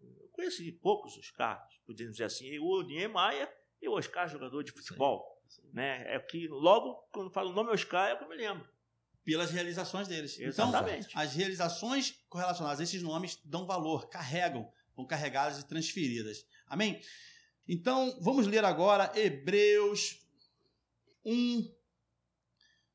[0.00, 3.50] Eu conheci poucos Oscar, podemos dizer assim, o Niemeyer
[3.80, 5.42] e o Oscar, jogador de futebol.
[5.72, 6.14] Né?
[6.14, 8.68] É que logo, quando falo o nome Oscar, é o que eu me lembro.
[9.24, 10.38] pelas realizações deles.
[10.38, 11.08] Exatamente.
[11.08, 16.46] Então, as realizações correlacionadas a esses nomes dão valor, carregam, vão carregadas e transferidas.
[16.66, 17.00] Amém?
[17.66, 20.22] Então, vamos ler agora Hebreus
[21.24, 21.74] 1,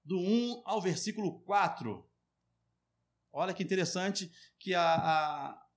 [0.05, 2.07] do 1 ao versículo 4.
[3.39, 5.67] Olha que interessante que a, a,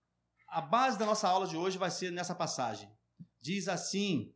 [0.49, 2.91] a base da nossa aula de hoje vai ser nessa passagem.
[3.41, 4.35] Diz assim: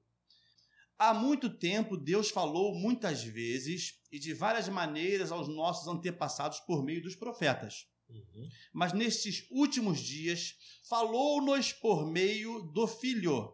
[0.97, 6.85] Há muito tempo Deus falou muitas vezes e de várias maneiras aos nossos antepassados por
[6.85, 7.89] meio dos profetas.
[8.09, 8.49] Uhum.
[8.73, 10.55] Mas nestes últimos dias
[10.89, 13.53] falou-nos por meio do Filho,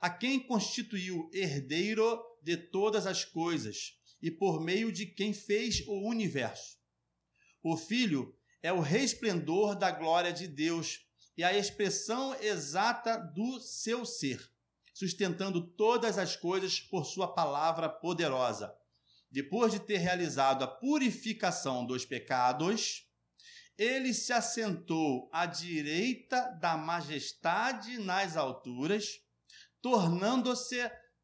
[0.00, 6.08] a quem constituiu herdeiro de todas as coisas e por meio de quem fez o
[6.08, 6.78] universo.
[7.62, 11.00] O Filho é o resplendor da glória de Deus
[11.36, 14.50] e a expressão exata do seu ser
[15.00, 18.70] sustentando todas as coisas por sua palavra poderosa.
[19.30, 23.08] Depois de ter realizado a purificação dos pecados,
[23.78, 29.22] ele se assentou à direita da majestade nas alturas,
[29.80, 30.76] tornando-se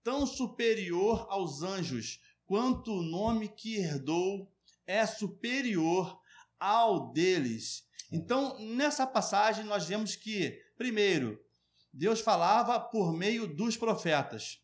[0.02, 4.50] tão superior aos anjos quanto o nome que herdou
[4.86, 6.18] é superior
[6.58, 7.84] ao deles.
[8.10, 11.38] Então, nessa passagem, nós vemos que, primeiro,
[11.92, 14.58] Deus falava por meio dos profetas.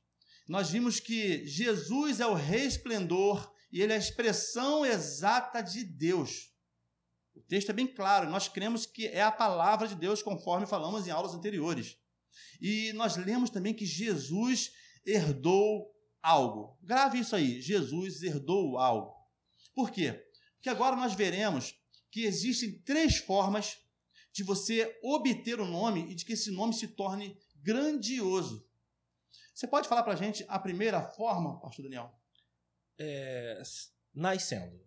[0.48, 6.52] Nós vimos que Jesus é o resplendor e ele é a expressão exata de Deus.
[7.34, 11.06] O texto é bem claro, nós cremos que é a palavra de Deus, conforme falamos
[11.06, 11.96] em aulas anteriores.
[12.60, 14.70] E nós lemos também que Jesus
[15.04, 15.90] herdou
[16.22, 16.78] algo.
[16.82, 19.14] Grave isso aí: Jesus herdou algo.
[19.74, 20.22] Por quê?
[20.54, 21.74] Porque agora nós veremos
[22.12, 23.78] que existem três formas
[24.32, 28.68] de você obter o nome e de que esse nome se torne grandioso.
[29.54, 32.14] Você pode falar para a gente a primeira forma, pastor Daniel?
[32.98, 33.62] É,
[34.14, 34.78] nascendo.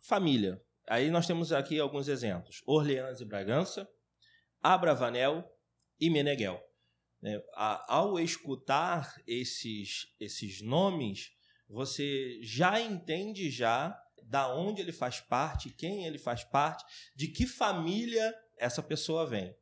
[0.00, 0.62] Família.
[0.88, 2.62] Aí nós temos aqui alguns exemplos.
[2.66, 3.86] Orleans e Bragança,
[4.62, 5.44] Abravanel
[6.00, 6.58] e Meneghel.
[7.22, 11.30] É, ao escutar esses, esses nomes,
[11.68, 17.46] você já entende já da onde ele faz parte, quem ele faz parte, de que
[17.46, 19.56] família essa pessoa vem.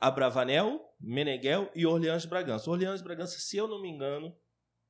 [0.00, 2.70] Abravanel, Meneghel e Orleans Bragança.
[2.70, 4.36] Orleans Bragança, se eu não me engano,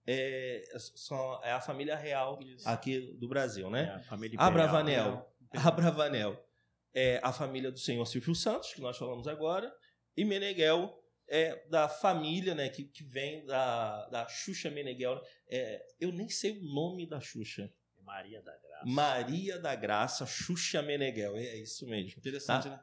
[0.07, 0.63] é,
[0.95, 2.69] são, é a família real Isso.
[2.69, 3.85] aqui do Brasil, né?
[3.85, 6.49] É a família Abravanel, Abravanel
[6.95, 9.73] é a família do senhor Silvio Santos, que nós falamos agora,
[10.17, 15.21] e Meneghel é da família, né, que, que vem da, da Xuxa Meneghel.
[15.49, 17.71] É, eu nem sei o nome da Xuxa.
[18.09, 18.87] Maria da Graça.
[18.87, 21.37] Maria da Graça, Xuxa Meneghel.
[21.37, 22.19] É isso mesmo.
[22.19, 22.71] Interessante, tá?
[22.71, 22.81] né?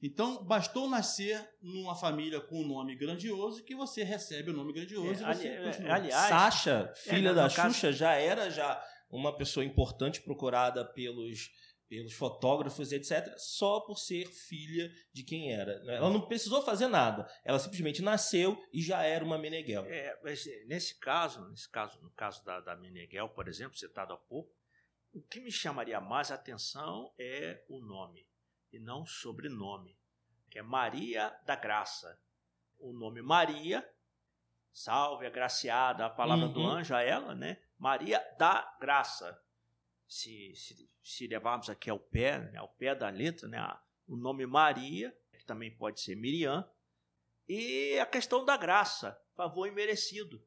[0.00, 5.08] Então, bastou nascer numa família com um nome grandioso que você recebe o nome grandioso
[5.08, 7.92] é, e você ali, é, Aliás, Sasha, é, filha é, da Xuxa, caso...
[7.92, 11.50] já era já uma pessoa importante procurada pelos
[11.88, 15.82] pelos fotógrafos, etc., só por ser filha de quem era.
[15.84, 15.96] Né?
[15.96, 17.26] Ela não precisou fazer nada.
[17.44, 19.84] Ela simplesmente nasceu e já era uma Meneghel.
[19.86, 24.12] É, mas eh, nesse caso, nesse caso, no caso da, da Meneghel, por exemplo, citado
[24.12, 24.54] há pouco,
[25.12, 28.28] o que me chamaria mais atenção é o nome
[28.70, 29.98] e não o sobrenome,
[30.50, 32.20] que é Maria da Graça.
[32.78, 33.86] O nome Maria,
[34.72, 36.52] salve, agraciada, a palavra uhum.
[36.52, 37.60] do anjo a ela, né?
[37.78, 39.40] Maria da Graça.
[40.08, 43.58] Se, se, se levarmos aqui ao pé, né, ao pé da letra, né,
[44.06, 46.68] o nome Maria, que também pode ser Miriam,
[47.48, 50.42] e a questão da graça, favor imerecido,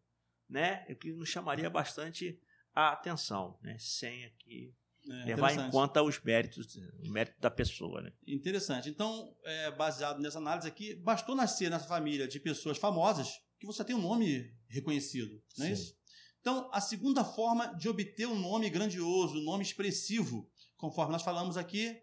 [0.47, 0.85] né?
[0.89, 2.39] O que nos chamaria bastante
[2.75, 3.77] a atenção, né?
[3.79, 4.75] Sem aqui
[5.09, 8.13] é, levar em conta os méritos, o mérito da pessoa, né?
[8.27, 8.89] Interessante.
[8.89, 13.83] Então, é, baseado nessa análise aqui, bastou nascer nessa família de pessoas famosas que você
[13.83, 15.73] tem um nome reconhecido, não é Sim.
[15.73, 16.00] isso?
[16.41, 21.55] Então, a segunda forma de obter um nome grandioso, um nome expressivo, conforme nós falamos
[21.55, 21.95] aqui,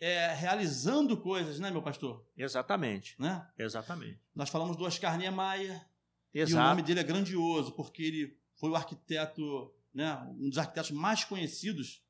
[0.00, 2.26] é realizando coisas, né, meu pastor?
[2.36, 3.14] Exatamente.
[3.20, 3.46] Né?
[3.58, 4.18] Exatamente.
[4.34, 5.86] Nós falamos do Oscar Niemeyer,
[6.32, 6.50] Exato.
[6.50, 10.90] e o nome dele é grandioso, porque ele foi o arquiteto, né, um dos arquitetos
[10.90, 12.02] mais conhecidos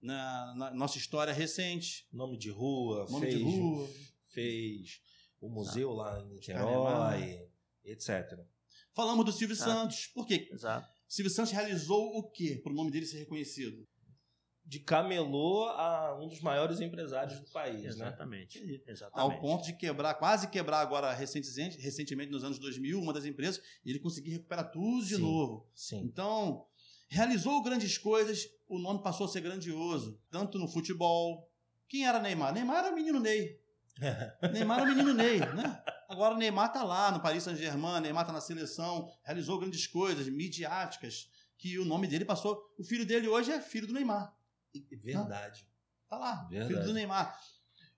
[0.00, 2.06] na, na nossa história recente.
[2.12, 3.90] Nome de rua, nome fez, de rua.
[4.28, 5.00] fez
[5.40, 7.48] o museu lá em Niterói,
[7.84, 8.38] etc.
[8.94, 9.56] Falamos do Silvio.
[9.56, 10.06] Santos.
[10.06, 10.48] Por quê?
[10.52, 10.95] Exato.
[11.08, 13.86] Silvio Santos realizou o quê para o nome dele ser reconhecido?
[14.64, 17.88] De camelô a um dos maiores empresários do país, né?
[17.88, 18.64] Exatamente.
[18.64, 18.80] né?
[18.86, 19.34] Exatamente.
[19.34, 23.62] Ao ponto de quebrar, quase quebrar agora recentemente, recentemente nos anos 2000, uma das empresas,
[23.84, 25.70] e ele conseguir recuperar tudo de sim, novo.
[25.72, 26.00] Sim.
[26.00, 26.66] Então,
[27.08, 31.48] realizou grandes coisas, o nome passou a ser grandioso, tanto no futebol.
[31.88, 32.52] Quem era Neymar?
[32.52, 33.60] Neymar era o menino Ney.
[34.52, 35.82] Neymar era o menino Ney, né?
[36.08, 40.28] Agora o Neymar está lá no Paris Saint-Germain, Neymar está na seleção, realizou grandes coisas
[40.28, 42.62] midiáticas, que o nome dele passou.
[42.78, 44.34] O filho dele hoje é filho do Neymar.
[45.02, 45.66] Verdade.
[46.08, 46.72] Tá lá, Verdade.
[46.72, 47.38] filho do Neymar.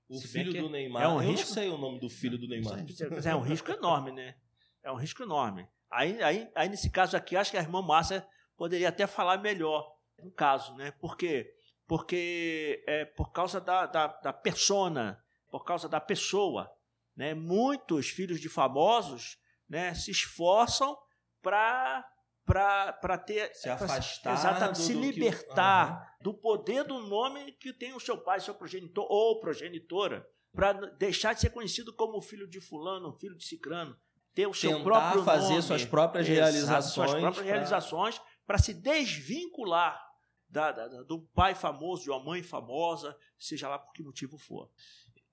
[0.08, 1.02] O Se filho do Neymar.
[1.02, 1.46] É um eu risco...
[1.48, 2.84] não sei o nome do filho do Neymar.
[3.10, 4.36] Mas é um risco enorme, né?
[4.82, 5.68] É um risco enorme.
[5.90, 9.94] Aí, aí, aí nesse caso aqui, acho que a irmã Márcia poderia até falar melhor
[10.22, 10.92] no caso, né?
[10.92, 11.54] Por quê?
[11.86, 16.70] Porque é por causa da, da, da persona, por causa da pessoa.
[17.18, 17.34] Né?
[17.34, 19.36] Muitos filhos de famosos
[19.68, 20.96] né, se esforçam
[21.42, 22.08] para
[22.46, 26.28] para ter se afastar exatamente, do, se libertar que...
[26.28, 26.32] uhum.
[26.32, 31.34] do poder do nome que tem o seu pai, seu progenitor ou progenitora, para deixar
[31.34, 33.94] de ser conhecido como filho de fulano, filho de cicrano,
[34.32, 37.44] ter o seu Tentar próprio fazer nome, suas próprias realizações, suas próprias pra...
[37.44, 40.02] realizações para se desvincular
[40.48, 44.70] da, da, do pai famoso, de uma mãe famosa, seja lá por que motivo for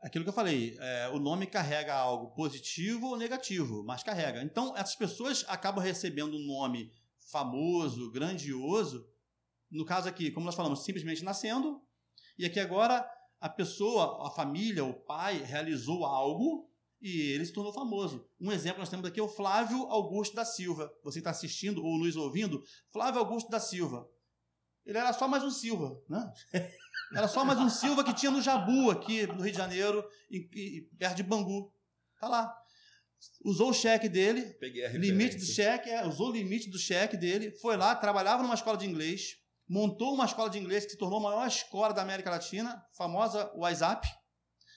[0.06, 4.44] aquilo que eu falei, é, o nome carrega algo positivo ou negativo, mas carrega.
[4.44, 6.92] Então, essas pessoas acabam recebendo um nome
[7.32, 9.10] famoso, grandioso,
[9.72, 11.82] no caso aqui, como nós falamos, simplesmente nascendo,
[12.38, 13.04] e aqui agora
[13.42, 16.70] a pessoa, a família, o pai realizou algo
[17.02, 18.30] e ele se tornou famoso.
[18.40, 20.94] Um exemplo nós temos aqui é o Flávio Augusto da Silva.
[21.04, 22.64] Você está assistindo ou nos ouvindo?
[22.92, 24.08] Flávio Augusto da Silva.
[24.86, 26.32] Ele era só mais um Silva, né?
[27.14, 30.38] Era só mais um Silva que tinha no Jabu, aqui no Rio de Janeiro, e,
[30.54, 31.72] e, perto de Bangu.
[32.20, 32.56] Tá lá.
[33.44, 34.56] Usou o cheque dele,
[34.94, 38.78] limite do cheque, é, usou o limite do cheque dele, foi lá, trabalhava numa escola
[38.78, 39.38] de inglês,
[39.68, 43.52] montou uma escola de inglês que se tornou a maior escola da América Latina, famosa
[43.56, 44.08] WhatsApp,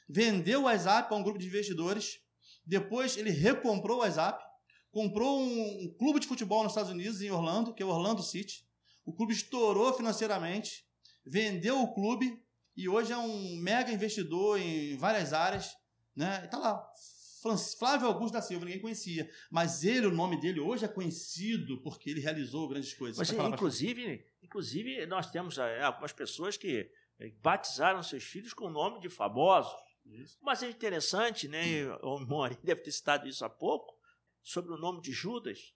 [0.09, 2.19] vendeu o WhatsApp para um grupo de investidores,
[2.65, 4.43] depois ele recomprou o WhatsApp,
[4.91, 8.23] comprou um, um clube de futebol nos Estados Unidos, em Orlando, que é o Orlando
[8.23, 8.67] City.
[9.05, 10.85] O clube estourou financeiramente,
[11.29, 12.43] vendeu o clube
[12.77, 15.77] e hoje é um mega investidor em várias áreas,
[16.15, 16.43] né?
[16.45, 16.93] E tá lá,
[17.79, 19.31] Flávio Augusto da Silva, ninguém conhecia.
[19.51, 23.17] Mas ele, o nome dele hoje é conhecido porque ele realizou grandes coisas.
[23.17, 28.71] Mas, inclusive, inclusive, nós temos é, algumas pessoas que é, batizaram seus filhos com o
[28.71, 29.73] nome de famosos.
[30.05, 30.39] Isso.
[30.43, 31.87] Mas é interessante, né?
[32.03, 33.95] O Mori deve ter citado isso há pouco,
[34.43, 35.75] sobre o nome de Judas.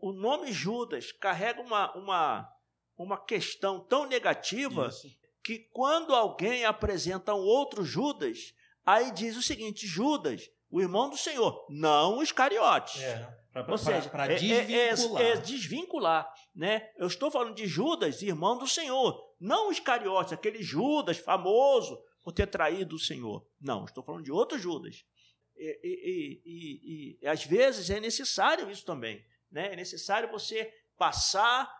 [0.00, 2.48] O nome Judas carrega uma, uma,
[2.96, 5.08] uma questão tão negativa isso.
[5.42, 11.16] que quando alguém apresenta um outro Judas, aí diz o seguinte: Judas, o irmão do
[11.16, 13.02] Senhor, não os cariotes.
[13.02, 15.22] É, pra, Ou seja, para desvincular.
[15.22, 16.34] É, é, é, desvincular.
[16.54, 16.90] Né?
[16.96, 22.32] Eu estou falando de Judas, irmão do Senhor, não os cariotes, aquele Judas famoso por
[22.32, 23.46] ter traído o Senhor.
[23.60, 25.04] Não, estou falando de outro Judas.
[25.56, 29.22] E, e, e, e, às vezes é necessário isso também.
[29.50, 29.72] Né?
[29.72, 31.70] É necessário você passar,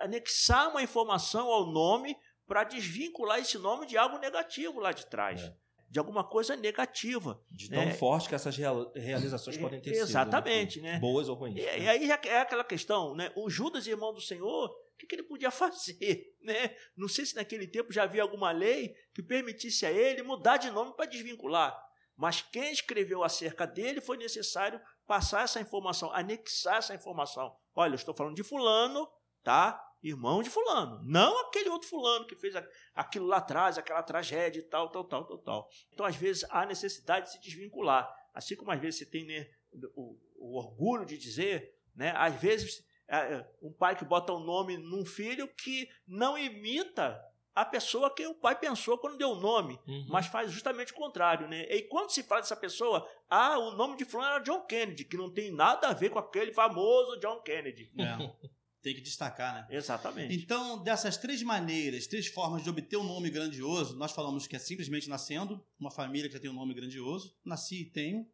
[0.00, 5.42] anexar uma informação ao nome para desvincular esse nome de algo negativo lá de trás.
[5.42, 5.54] É.
[5.88, 7.40] De alguma coisa negativa.
[7.50, 7.92] De tão né?
[7.92, 10.80] forte que essas realizações podem ter Exatamente, sido.
[10.80, 10.80] Exatamente.
[10.80, 10.98] Né?
[10.98, 11.56] Boas ou ruins.
[11.56, 11.78] E, né?
[11.78, 13.32] e aí é aquela questão, né?
[13.36, 16.34] O Judas, irmão do Senhor, o que, que, ele podia fazer?
[16.42, 16.74] Né?
[16.96, 20.70] Não sei se naquele tempo já havia alguma lei que permitisse a ele mudar de
[20.70, 21.76] nome para desvincular.
[22.16, 27.54] Mas quem escreveu acerca dele foi necessário passar essa informação, anexar essa informação.
[27.74, 29.06] Olha, eu estou falando de fulano,
[29.46, 29.80] tá?
[30.02, 32.52] Irmão de fulano, não aquele outro fulano que fez
[32.92, 35.68] aquilo lá atrás, aquela tragédia e tal, tal, tal, tal, tal.
[35.92, 38.12] Então, às vezes, há necessidade de se desvincular.
[38.34, 39.48] Assim como às vezes você tem né,
[39.94, 42.12] o, o, orgulho de dizer, né?
[42.16, 46.36] Às vezes, é, é, um pai que bota o um nome num filho que não
[46.36, 47.20] imita
[47.54, 50.06] a pessoa que o pai pensou quando deu o nome, uhum.
[50.08, 51.62] mas faz justamente o contrário, né?
[51.70, 55.16] E quando se fala dessa pessoa, ah, o nome de fulano era John Kennedy, que
[55.16, 57.92] não tem nada a ver com aquele famoso John Kennedy.
[57.96, 58.46] É.
[58.86, 59.66] Tem que destacar, né?
[59.68, 60.32] Exatamente.
[60.36, 64.60] Então, dessas três maneiras, três formas de obter um nome grandioso, nós falamos que é
[64.60, 68.24] simplesmente nascendo, uma família que já tem um nome grandioso, nasci e tenho.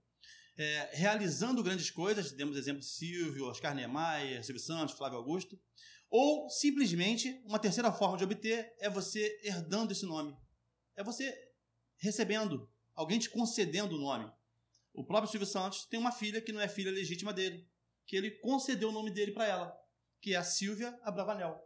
[0.59, 5.59] É, realizando grandes coisas, demos exemplo de Silvio, Oscar Niemeyer, Silvio Santos, Flávio Augusto.
[6.11, 10.37] Ou simplesmente, uma terceira forma de obter é você herdando esse nome.
[10.95, 11.35] É você
[11.97, 14.31] recebendo, alguém te concedendo o nome.
[14.93, 17.67] O próprio Silvio Santos tem uma filha que não é filha legítima dele,
[18.07, 19.82] que ele concedeu o nome dele para ela,
[20.22, 21.61] que é a Silvia Abravanel.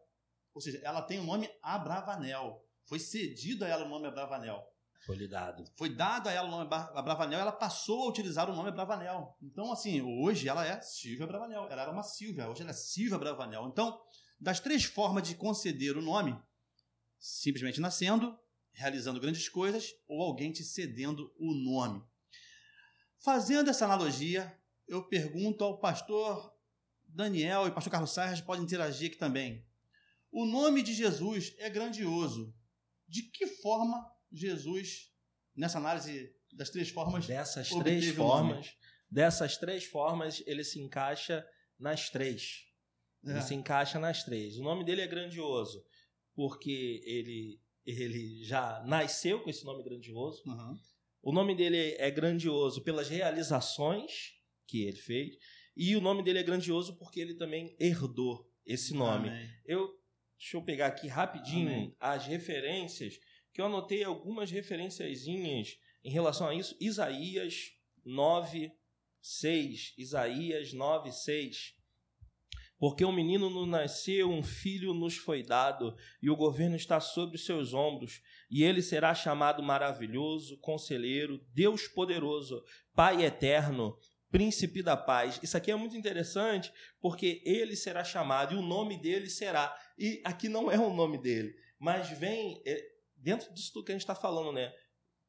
[0.55, 2.67] Ou seja, ela tem o nome Abravanel.
[2.87, 4.67] Foi cedido a ela o nome Abravanel.
[5.05, 5.63] Foi lhe dado.
[5.77, 9.37] Foi dado a ela o nome Abravanel, ela passou a utilizar o nome Abravanel.
[9.43, 11.69] Então, assim, hoje ela é Silvia Abravanel.
[11.71, 13.69] Ela era uma Silvia, hoje ela é Silvia Abravanel.
[13.69, 14.01] Então,
[14.41, 16.35] das três formas de conceder o nome:
[17.19, 18.37] simplesmente nascendo,
[18.73, 22.03] realizando grandes coisas ou alguém te cedendo o nome.
[23.19, 26.56] Fazendo essa analogia, eu pergunto ao pastor
[27.17, 29.65] Daniel e pastor Carlos Sarres podem interagir aqui também.
[30.31, 32.55] O nome de Jesus é grandioso.
[33.09, 35.11] De que forma Jesus,
[35.57, 38.77] nessa análise das três formas, dessas três formas,
[39.11, 41.47] dessas três formas, ele se encaixa
[41.79, 42.67] nas três.
[43.25, 43.41] Ele é.
[43.41, 44.59] se encaixa nas três.
[44.59, 45.83] O nome dele é grandioso,
[46.35, 50.43] porque ele, ele já nasceu com esse nome grandioso.
[50.45, 50.79] Uhum.
[51.23, 54.35] O nome dele é grandioso pelas realizações
[54.67, 55.39] que ele fez.
[55.77, 59.29] E o nome dele é grandioso porque ele também herdou esse nome.
[59.29, 59.51] Amém.
[59.65, 59.95] Eu
[60.39, 61.97] deixa eu pegar aqui rapidinho Amém.
[61.99, 63.19] as referências,
[63.53, 66.77] que eu anotei algumas referenciazinhas em relação a isso.
[66.81, 67.73] Isaías
[68.05, 68.71] 9,
[69.21, 69.95] 6.
[69.97, 71.75] Isaías 9, 6.
[72.79, 77.37] Porque um menino nos nasceu, um filho nos foi dado, e o governo está sobre
[77.37, 82.63] os seus ombros, e ele será chamado maravilhoso, conselheiro, Deus poderoso,
[82.95, 83.99] Pai eterno,
[84.37, 85.41] príncipe da paz.
[85.43, 86.71] Isso aqui é muito interessante,
[87.01, 89.75] porque ele será chamado e o nome dele será.
[89.97, 93.95] E aqui não é o nome dele, mas vem é, dentro disso tudo que a
[93.95, 94.71] gente está falando, né?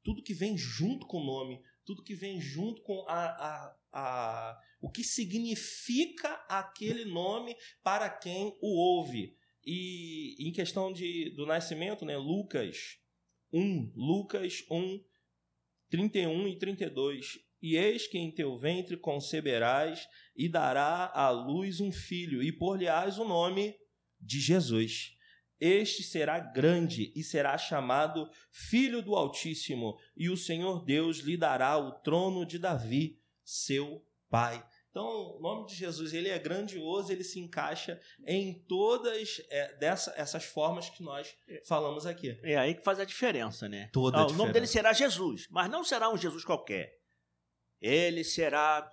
[0.04, 4.62] Tudo que vem junto com o nome, tudo que vem junto com a, a, a
[4.82, 9.38] o que significa aquele nome para quem o ouve.
[9.66, 13.00] E em questão de, do nascimento, né, Lucas
[13.54, 15.02] 1, Lucas 1,
[15.90, 17.47] 31 e 32.
[17.62, 23.18] E eis que em teu ventre conceberás e dará à luz um filho, e por-lhe-ás
[23.18, 23.76] o nome
[24.20, 25.16] de Jesus.
[25.60, 31.78] Este será grande e será chamado Filho do Altíssimo, e o Senhor Deus lhe dará
[31.78, 34.64] o trono de Davi, seu Pai.
[34.90, 40.12] Então, o nome de Jesus ele é grandioso, ele se encaixa em todas é, dessa,
[40.18, 41.36] essas formas que nós
[41.66, 42.38] falamos aqui.
[42.42, 43.92] É aí que faz a diferença, né?
[43.94, 44.34] Toda ah, diferença.
[44.34, 46.97] O nome dele será Jesus, mas não será um Jesus qualquer.
[47.82, 48.92] Ele será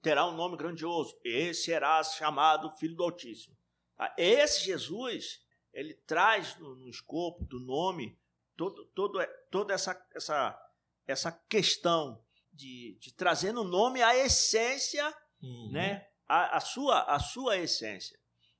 [0.00, 1.18] terá um nome grandioso.
[1.24, 3.56] Ele será chamado Filho do Altíssimo.
[3.98, 5.40] Ah, esse Jesus,
[5.72, 8.16] ele traz no, no escopo do nome
[8.56, 9.18] todo, todo,
[9.50, 10.72] toda essa, essa,
[11.06, 15.70] essa questão de, de trazer no nome a essência, Uhum.
[15.70, 16.08] né?
[16.26, 18.18] A, a sua, a sua essência.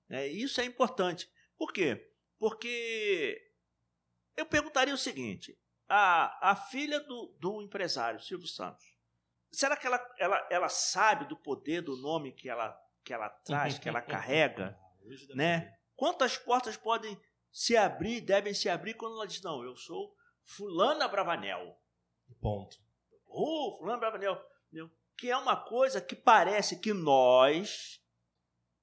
[0.09, 0.27] Né?
[0.29, 1.29] Isso é importante.
[1.57, 2.13] Por quê?
[2.39, 3.51] Porque
[4.37, 8.96] eu perguntaria o seguinte: a, a filha do, do empresário, Silvio Santos,
[9.57, 13.79] será que ela, ela, ela sabe do poder do nome que ela, que ela traz,
[13.79, 14.79] que ela carrega?
[15.03, 15.75] Deve né?
[15.95, 17.19] Quantas portas podem
[17.51, 21.81] se abrir, devem se abrir quando ela diz, não, eu sou fulana Bravanel.
[22.41, 22.77] Ponto.
[23.27, 24.39] Oh, fulana Bravanel.
[25.17, 27.99] Que é uma coisa que parece que nós,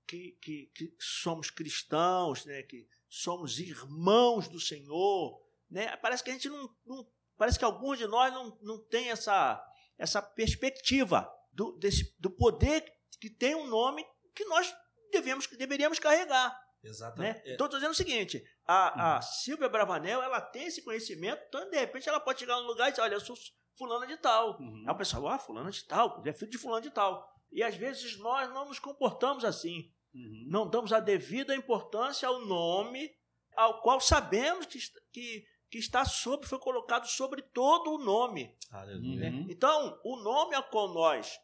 [0.08, 2.64] que, que, que somos cristãos, né?
[2.64, 5.96] que somos irmãos do Senhor, né?
[5.98, 7.08] parece que a gente não, não
[7.38, 9.64] parece que alguns de nós não, não tem essa,
[9.98, 12.84] essa perspectiva do, desse, do poder
[13.20, 14.74] que tem um nome que nós
[15.12, 16.58] devemos, deveríamos carregar.
[16.84, 17.38] Exatamente.
[17.38, 17.54] Né?
[17.54, 21.78] Então, estou dizendo o seguinte: a, a Silvia Bravanel ela tem esse conhecimento, então, de
[21.78, 23.36] repente, ela pode chegar num lugar e dizer: Olha, eu sou
[23.78, 24.60] fulana de tal.
[24.60, 24.84] Uhum.
[24.86, 27.28] Aí o pessoal, ah, fulana de tal, é filho de fulano de tal.
[27.52, 29.92] E às vezes nós não nos comportamos assim.
[30.14, 30.46] Uhum.
[30.48, 33.10] Não damos a devida importância ao nome
[33.56, 34.80] ao qual sabemos que,
[35.12, 38.56] que, que está sobre, foi colocado sobre todo o nome.
[38.72, 39.32] Aleluia.
[39.32, 39.48] Uhum.
[39.50, 41.40] Então, o nome ao qual nós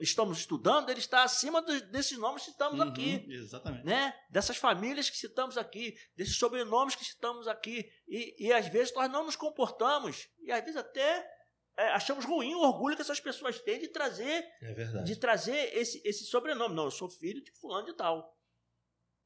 [0.00, 2.88] estamos estudando, ele está acima dos- desses nomes que estamos Uhum.
[2.88, 3.84] aqui Exatamente.
[3.84, 4.18] né?
[4.30, 7.86] Dessas famílias que citamos aqui, desses sobrenomes que citamos aqui.
[8.08, 11.30] E, e às vezes nós não nos comportamos, e às vezes até
[11.76, 15.04] é, achamos ruim o orgulho que essas pessoas têm de trazer, É verdade.
[15.06, 16.74] de trazer esse, esse sobrenome.
[16.74, 18.34] Não, eu sou filho de fulano de tal.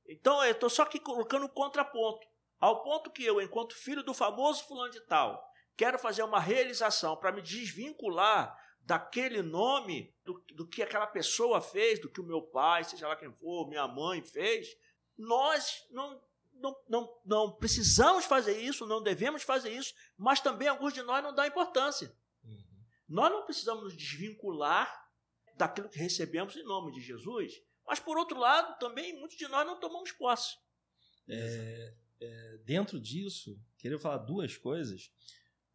[0.08, 2.26] Então eu estou só aqui colocando o contraponto.
[2.60, 7.16] Ao ponto que eu, enquanto filho do famoso fulano de tal, quero fazer uma realização
[7.16, 12.42] para me desvincular daquele nome, do, do que aquela pessoa fez, do que o meu
[12.42, 14.66] pai, seja lá quem for, minha mãe fez,
[15.16, 16.20] nós não,
[16.54, 21.22] não, não, não precisamos fazer isso, não devemos fazer isso, mas também alguns de nós
[21.22, 22.12] não dão importância.
[22.42, 22.84] Uhum.
[23.08, 25.06] Nós não precisamos nos desvincular
[25.54, 29.66] daquilo que recebemos em nome de Jesus, mas por outro lado, também muitos de nós
[29.66, 30.56] não tomamos posse.
[31.28, 35.10] É, é, dentro disso, queria falar duas coisas.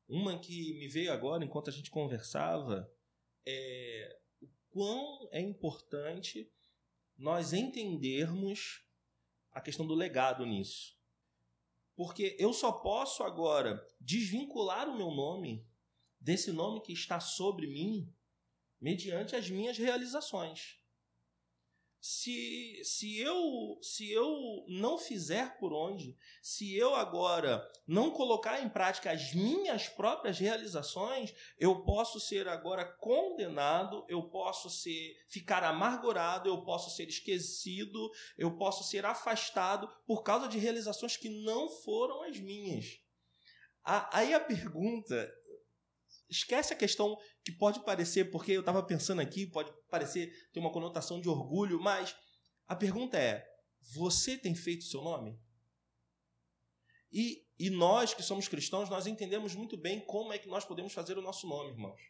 [0.07, 2.91] Uma que me veio agora enquanto a gente conversava
[3.45, 6.51] é o quão é importante
[7.17, 8.85] nós entendermos
[9.51, 10.97] a questão do legado nisso.
[11.95, 15.65] Porque eu só posso agora desvincular o meu nome
[16.19, 18.11] desse nome que está sobre mim
[18.81, 20.79] mediante as minhas realizações.
[22.05, 28.67] Se, se, eu, se eu não fizer por onde, se eu agora não colocar em
[28.67, 36.49] prática as minhas próprias realizações, eu posso ser agora condenado, eu posso ser ficar amargurado,
[36.49, 42.23] eu posso ser esquecido, eu posso ser afastado por causa de realizações que não foram
[42.23, 42.99] as minhas.
[43.81, 45.33] A- Aí a pergunta
[46.29, 50.71] esquece a questão que pode parecer, porque eu estava pensando aqui, pode parecer ter uma
[50.71, 52.15] conotação de orgulho, mas
[52.65, 53.47] a pergunta é:
[53.93, 55.39] você tem feito seu nome?
[57.11, 60.93] E, e nós que somos cristãos, nós entendemos muito bem como é que nós podemos
[60.93, 62.01] fazer o nosso nome, irmãos.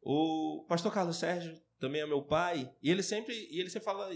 [0.00, 4.10] O pastor Carlos Sérgio também é meu pai, e ele sempre, e ele sempre fala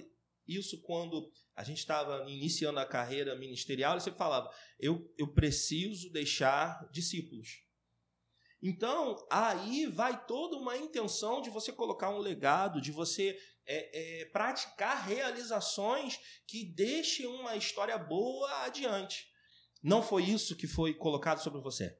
[0.46, 4.50] isso quando a gente estava iniciando a carreira ministerial, ele sempre falava:
[4.80, 7.62] eu, eu preciso deixar discípulos.
[8.62, 13.36] Então, aí vai toda uma intenção de você colocar um legado, de você
[13.66, 19.26] é, é, praticar realizações que deixem uma história boa adiante.
[19.82, 21.98] Não foi isso que foi colocado sobre você.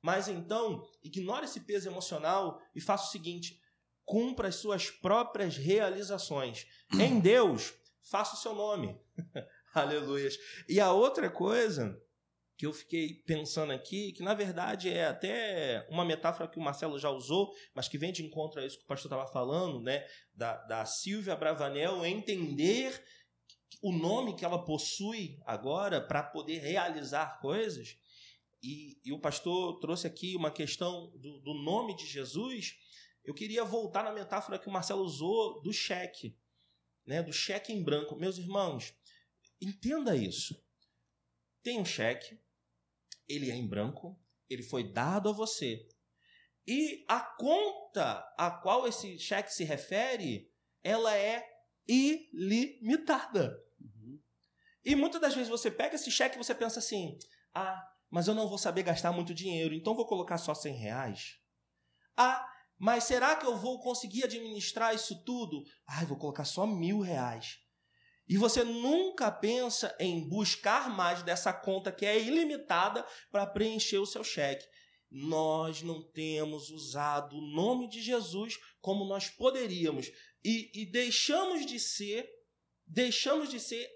[0.00, 3.60] Mas então, ignore esse peso emocional e faça o seguinte:
[4.04, 6.66] cumpra as suas próprias realizações.
[6.92, 9.00] Em Deus, faça o seu nome.
[9.74, 10.38] Aleluias.
[10.68, 12.00] E a outra coisa
[12.56, 16.98] que eu fiquei pensando aqui, que na verdade é até uma metáfora que o Marcelo
[16.98, 20.06] já usou, mas que vem de encontro a isso que o pastor estava falando, né?
[20.32, 23.02] Da, da Silvia Bravanel entender
[23.82, 27.98] o nome que ela possui agora para poder realizar coisas.
[28.62, 32.76] E, e, o pastor trouxe aqui uma questão do, do nome de Jesus.
[33.22, 36.38] Eu queria voltar na metáfora que o Marcelo usou do cheque,
[37.04, 37.22] né?
[37.22, 38.16] Do cheque em branco.
[38.16, 38.94] Meus irmãos,
[39.60, 40.58] entenda isso.
[41.62, 42.38] Tem um cheque,
[43.28, 44.18] ele é em branco,
[44.48, 45.86] ele foi dado a você.
[46.66, 50.50] E a conta a qual esse cheque se refere,
[50.82, 51.46] ela é
[51.86, 53.54] ilimitada.
[53.80, 54.18] Uhum.
[54.84, 57.18] E muitas das vezes você pega esse cheque e você pensa assim:
[57.52, 61.38] ah, mas eu não vou saber gastar muito dinheiro, então vou colocar só 100 reais.
[62.16, 62.48] Ah,
[62.78, 65.64] mas será que eu vou conseguir administrar isso tudo?
[65.86, 67.58] Ah, vou colocar só mil reais.
[68.26, 74.06] E você nunca pensa em buscar mais dessa conta que é ilimitada para preencher o
[74.06, 74.66] seu cheque.
[75.10, 80.10] nós não temos usado o nome de Jesus como nós poderíamos
[80.44, 82.28] e, e deixamos de ser,
[82.84, 83.88] deixamos de ser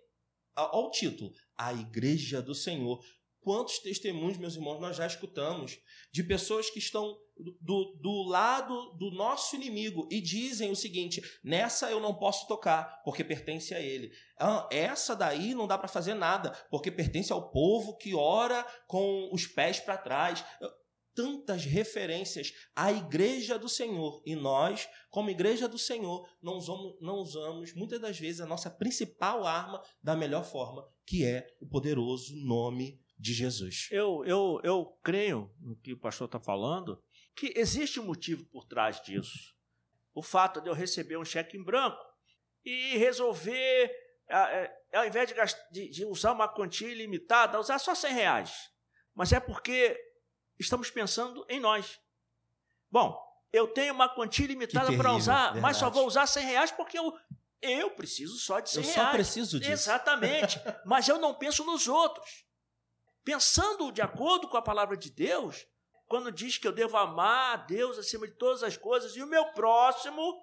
[0.54, 3.04] ao título, a igreja do Senhor.
[3.40, 5.78] Quantos testemunhos, meus irmãos, nós já escutamos
[6.12, 7.16] de pessoas que estão
[7.61, 13.03] do, do lado do nosso inimigo e dizem o seguinte: nessa eu não posso tocar,
[13.05, 14.11] porque pertence a ele.
[14.39, 19.30] Ah, essa daí não dá para fazer nada, porque pertence ao povo que ora com
[19.32, 20.45] os pés para trás
[21.18, 27.14] tantas referências à igreja do Senhor e nós, como igreja do Senhor, não usamos, não
[27.16, 32.36] usamos muitas das vezes a nossa principal arma da melhor forma, que é o poderoso
[32.47, 33.89] nome de Jesus.
[33.91, 37.03] Eu, eu, eu creio no que o pastor está falando,
[37.39, 39.55] que existe um motivo por trás disso.
[40.12, 42.05] O fato de eu receber um cheque em branco
[42.64, 43.95] e resolver,
[44.93, 45.32] ao invés
[45.70, 48.70] de, de usar uma quantia ilimitada, usar só 100 reais.
[49.14, 49.97] Mas é porque
[50.59, 52.01] estamos pensando em nós.
[52.91, 53.16] Bom,
[53.53, 55.61] eu tenho uma quantia limitada para usar, verdade.
[55.61, 57.16] mas só vou usar 100 reais porque eu,
[57.62, 58.99] eu preciso só de 100 eu reais.
[58.99, 59.72] Eu só preciso disso.
[59.72, 60.61] Exatamente.
[60.84, 62.45] mas eu não penso nos outros.
[63.22, 65.64] Pensando de acordo com a palavra de Deus,
[66.09, 69.26] quando diz que eu devo amar a Deus acima de todas as coisas e o
[69.26, 70.42] meu próximo,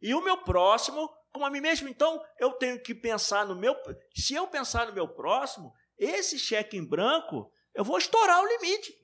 [0.00, 3.74] e o meu próximo como a mim mesmo, então eu tenho que pensar no meu.
[4.14, 8.94] Se eu pensar no meu próximo, esse cheque em branco, eu vou estourar o limite.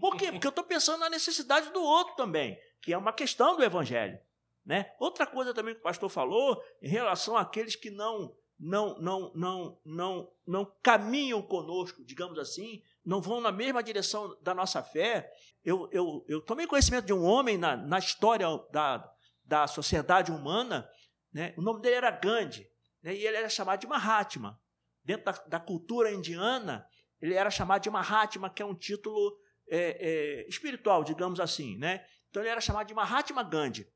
[0.00, 0.32] Por quê?
[0.32, 4.18] Porque eu estou pensando na necessidade do outro também, que é uma questão do evangelho.
[4.66, 4.92] Né?
[4.98, 9.80] Outra coisa também que o pastor falou em relação àqueles que não não não não
[9.84, 15.30] não não caminham conosco, digamos assim, não vão na mesma direção da nossa fé.
[15.64, 19.12] Eu, eu, eu tomei conhecimento de um homem na, na história da,
[19.44, 20.88] da sociedade humana,
[21.32, 21.54] né?
[21.56, 22.68] o nome dele era Gandhi,
[23.02, 23.14] né?
[23.14, 24.60] e ele era chamado de Mahatma.
[25.04, 26.86] Dentro da, da cultura indiana,
[27.20, 29.36] ele era chamado de Mahatma, que é um título
[29.68, 32.06] é, é, espiritual, digamos assim, né?
[32.28, 33.86] Então ele era chamado de Mahatma Gandhi.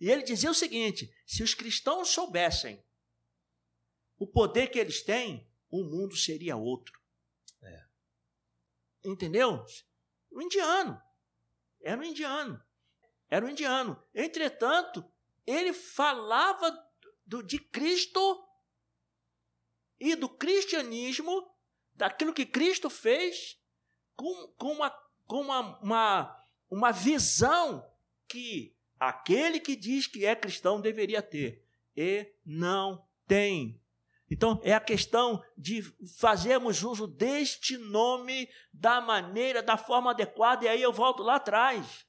[0.00, 2.84] E ele dizia o seguinte: se os cristãos soubessem
[4.18, 6.97] o poder que eles têm, o mundo seria outro.
[9.04, 9.64] Entendeu?
[10.30, 11.00] O indiano.
[11.80, 12.62] Era um indiano.
[13.30, 14.02] Era um indiano.
[14.14, 15.04] Entretanto,
[15.46, 16.70] ele falava
[17.26, 18.44] do, de Cristo
[20.00, 21.50] e do cristianismo,
[21.94, 23.60] daquilo que Cristo fez,
[24.16, 24.90] com, com, uma,
[25.26, 27.84] com uma, uma, uma visão
[28.26, 31.64] que aquele que diz que é cristão deveria ter
[31.96, 33.80] e não tem.
[34.30, 35.82] Então, é a questão de
[36.18, 42.06] fazermos uso deste nome da maneira, da forma adequada, e aí eu volto lá atrás.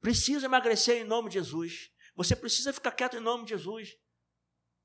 [0.00, 1.90] Precisa emagrecer em nome de Jesus.
[2.14, 3.96] Você precisa ficar quieto em nome de Jesus.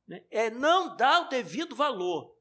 [0.08, 0.24] Né?
[0.32, 2.38] É não dar o devido valor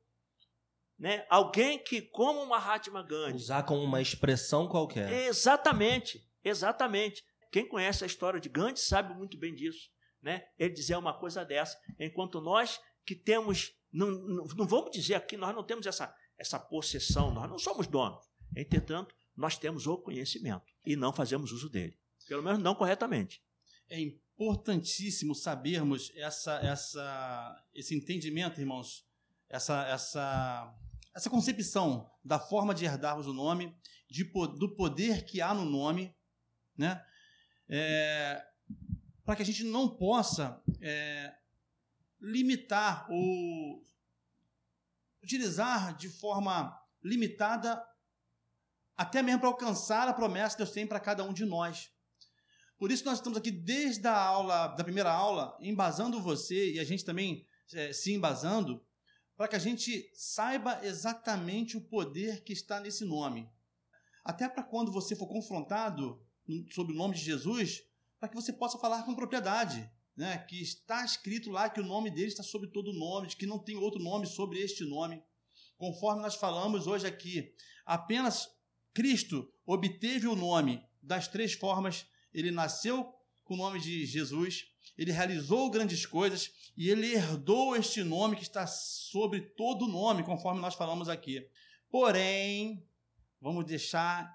[0.98, 1.26] né?
[1.28, 3.36] Alguém que, como uma Mahatma Gandhi.
[3.36, 5.12] Usar como uma expressão qualquer.
[5.26, 7.22] Exatamente, exatamente.
[7.52, 9.90] Quem conhece a história de Gandhi sabe muito bem disso.
[10.22, 10.46] Né?
[10.58, 11.78] Ele dizia uma coisa dessa.
[11.98, 13.72] Enquanto nós que temos.
[13.92, 17.86] Não, não, não vamos dizer aqui, nós não temos essa, essa possessão, nós não somos
[17.86, 18.24] donos.
[18.54, 21.98] Entretanto, nós temos o conhecimento e não fazemos uso dele.
[22.26, 23.42] Pelo menos não corretamente.
[23.88, 29.06] É importantíssimo sabermos essa, essa, esse entendimento, irmãos,
[29.48, 30.74] essa, essa
[31.16, 33.74] essa concepção da forma de herdarmos o nome,
[34.10, 36.14] de, do poder que há no nome,
[36.76, 37.02] né?
[37.68, 38.44] É,
[39.24, 41.34] para que a gente não possa é,
[42.20, 43.86] limitar ou
[45.22, 47.82] utilizar de forma limitada,
[48.96, 51.90] até mesmo para alcançar a promessa que Deus tem para cada um de nós.
[52.78, 56.84] Por isso nós estamos aqui desde a aula, da primeira aula, embasando você e a
[56.84, 58.84] gente também é, se embasando
[59.36, 63.50] para que a gente saiba exatamente o poder que está nesse nome.
[64.24, 66.20] Até para quando você for confrontado
[66.72, 67.82] sobre o nome de Jesus,
[68.18, 70.38] para que você possa falar com propriedade, né?
[70.38, 73.58] que está escrito lá que o nome dele está sobre todo nome, de que não
[73.58, 75.22] tem outro nome sobre este nome.
[75.76, 77.52] Conforme nós falamos hoje aqui,
[77.84, 78.48] apenas
[78.94, 82.06] Cristo obteve o nome das três formas.
[82.32, 83.12] Ele nasceu
[83.44, 88.42] com o nome de Jesus, ele realizou grandes coisas e ele herdou este nome que
[88.42, 91.46] está sobre todo nome, conforme nós falamos aqui.
[91.90, 92.84] Porém,
[93.40, 94.34] vamos deixar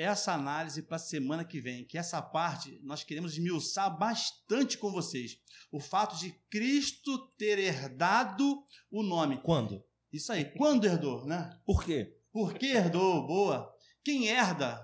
[0.00, 4.90] essa análise para a semana que vem, que essa parte nós queremos esmiuçar bastante com
[4.90, 5.38] vocês.
[5.70, 9.40] O fato de Cristo ter herdado o nome.
[9.42, 9.84] Quando?
[10.12, 11.58] Isso aí, quando herdou, né?
[11.64, 12.16] Por quê?
[12.32, 13.26] Por que herdou?
[13.26, 13.72] Boa.
[14.02, 14.80] Quem herda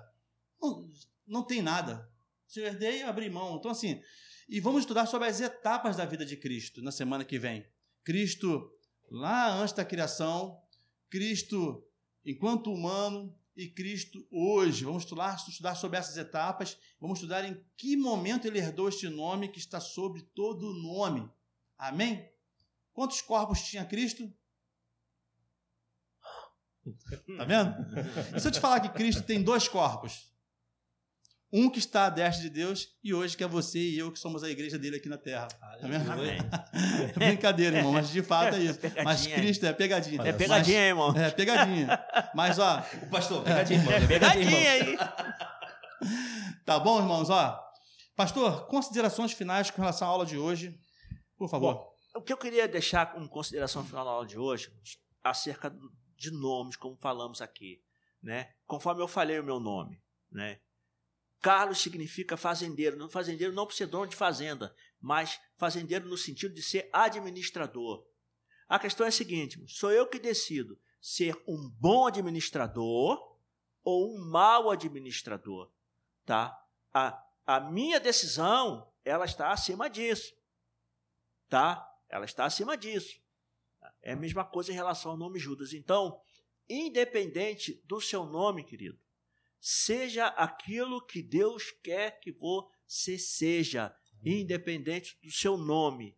[0.61, 0.89] não,
[1.25, 2.09] não tem nada.
[2.47, 3.57] Se eu herdei, abri mão.
[3.57, 4.01] Então, assim,
[4.47, 7.65] e vamos estudar sobre as etapas da vida de Cristo na semana que vem.
[8.03, 8.71] Cristo
[9.11, 10.61] lá antes da criação,
[11.09, 11.83] Cristo
[12.25, 14.85] enquanto humano e Cristo hoje.
[14.85, 16.77] Vamos estudar, estudar sobre essas etapas.
[17.01, 21.29] Vamos estudar em que momento ele herdou este nome que está sobre todo nome.
[21.77, 22.29] Amém?
[22.93, 24.31] Quantos corpos tinha Cristo?
[27.35, 27.75] Tá vendo?
[28.35, 30.31] E se eu te falar que Cristo tem dois corpos?
[31.51, 34.19] Um que está à destra de Deus e hoje que é você e eu que
[34.19, 35.47] somos a igreja dele aqui na terra.
[35.47, 36.11] Tá vendo?
[36.11, 36.37] Amém.
[36.73, 38.79] É brincadeira, irmão, mas de fato é isso.
[38.79, 40.21] Pegadinha, Mas Cristo é pegadinha.
[40.23, 41.13] É pegadinha, hein, irmão.
[41.13, 42.05] Mas- é pegadinha.
[42.35, 43.93] Mas ó, O pastor, pegadinha, irmão.
[43.93, 44.97] É pegadinha aí.
[46.65, 47.29] tá bom, irmãos?
[47.29, 47.59] Ó,
[48.15, 50.77] pastor, considerações finais com relação à aula de hoje,
[51.37, 51.75] por favor.
[51.75, 54.69] Bom, o que eu queria deixar como consideração final da aula de hoje,
[55.23, 55.73] acerca
[56.17, 57.81] de nomes, como falamos aqui,
[58.21, 58.49] né?
[58.65, 59.97] Conforme eu falei o meu nome,
[60.31, 60.59] né?
[61.41, 66.53] Carlos significa fazendeiro, não fazendeiro não por ser dono de fazenda, mas fazendeiro no sentido
[66.53, 68.05] de ser administrador.
[68.67, 73.37] A questão é a seguinte: sou eu que decido ser um bom administrador
[73.83, 75.71] ou um mau administrador,
[76.25, 76.59] tá?
[76.93, 80.35] A, a minha decisão, ela está acima disso,
[81.47, 81.87] tá?
[82.09, 83.21] Ela está acima disso.
[84.01, 85.73] É a mesma coisa em relação ao nome Judas.
[85.73, 86.19] Então,
[86.67, 88.99] independente do seu nome, querido,
[89.59, 96.17] seja aquilo que Deus quer que você seja, independente do seu nome.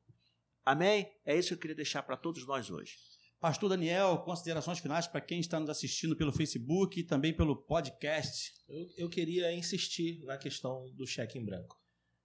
[0.66, 1.12] Amém?
[1.26, 2.96] É isso que eu queria deixar para todos nós hoje.
[3.40, 8.52] Pastor Daniel, considerações finais para quem está nos assistindo pelo Facebook e também pelo podcast.
[8.68, 11.80] Eu, eu queria insistir na questão do cheque em branco.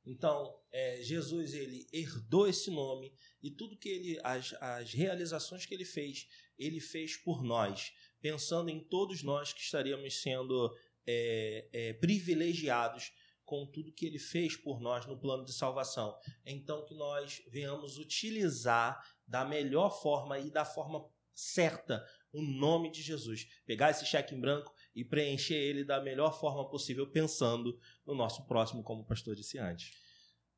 [0.05, 5.73] Então, é, Jesus ele herdou esse nome e tudo que ele, as, as realizações que
[5.73, 10.77] ele fez, ele fez por nós, pensando em todos nós que estaríamos sendo
[11.07, 13.13] é, é, privilegiados
[13.45, 16.17] com tudo que ele fez por nós no plano de salvação.
[16.47, 23.03] Então, que nós venhamos utilizar da melhor forma e da forma certa o nome de
[23.03, 23.47] Jesus.
[23.67, 28.47] Pegar esse cheque em branco e preencher ele da melhor forma possível, pensando no nosso
[28.47, 29.91] próximo, como o pastor disse antes.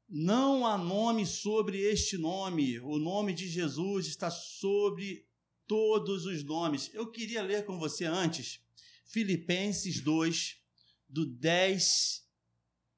[0.08, 2.78] Não há nome sobre este nome.
[2.80, 5.26] O nome de Jesus está sobre
[5.66, 6.94] todos os nomes.
[6.94, 8.64] Eu queria ler com você antes
[9.06, 10.56] Filipenses 2,
[11.08, 12.24] do 10,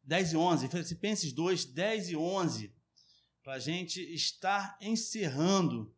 [0.03, 0.69] 10 e 11.
[0.69, 2.75] Filipenses 2, 10 e 11.
[3.43, 5.95] Para a gente estar encerrando.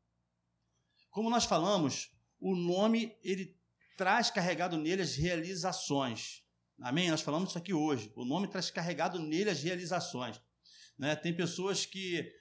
[1.10, 3.56] Como nós falamos, o nome ele
[3.96, 6.42] traz carregado nele as realizações.
[6.80, 7.10] Amém?
[7.10, 8.10] Nós falamos isso aqui hoje.
[8.16, 10.40] O nome traz carregado nele as realizações.
[10.98, 11.14] Né?
[11.14, 12.32] Tem pessoas que.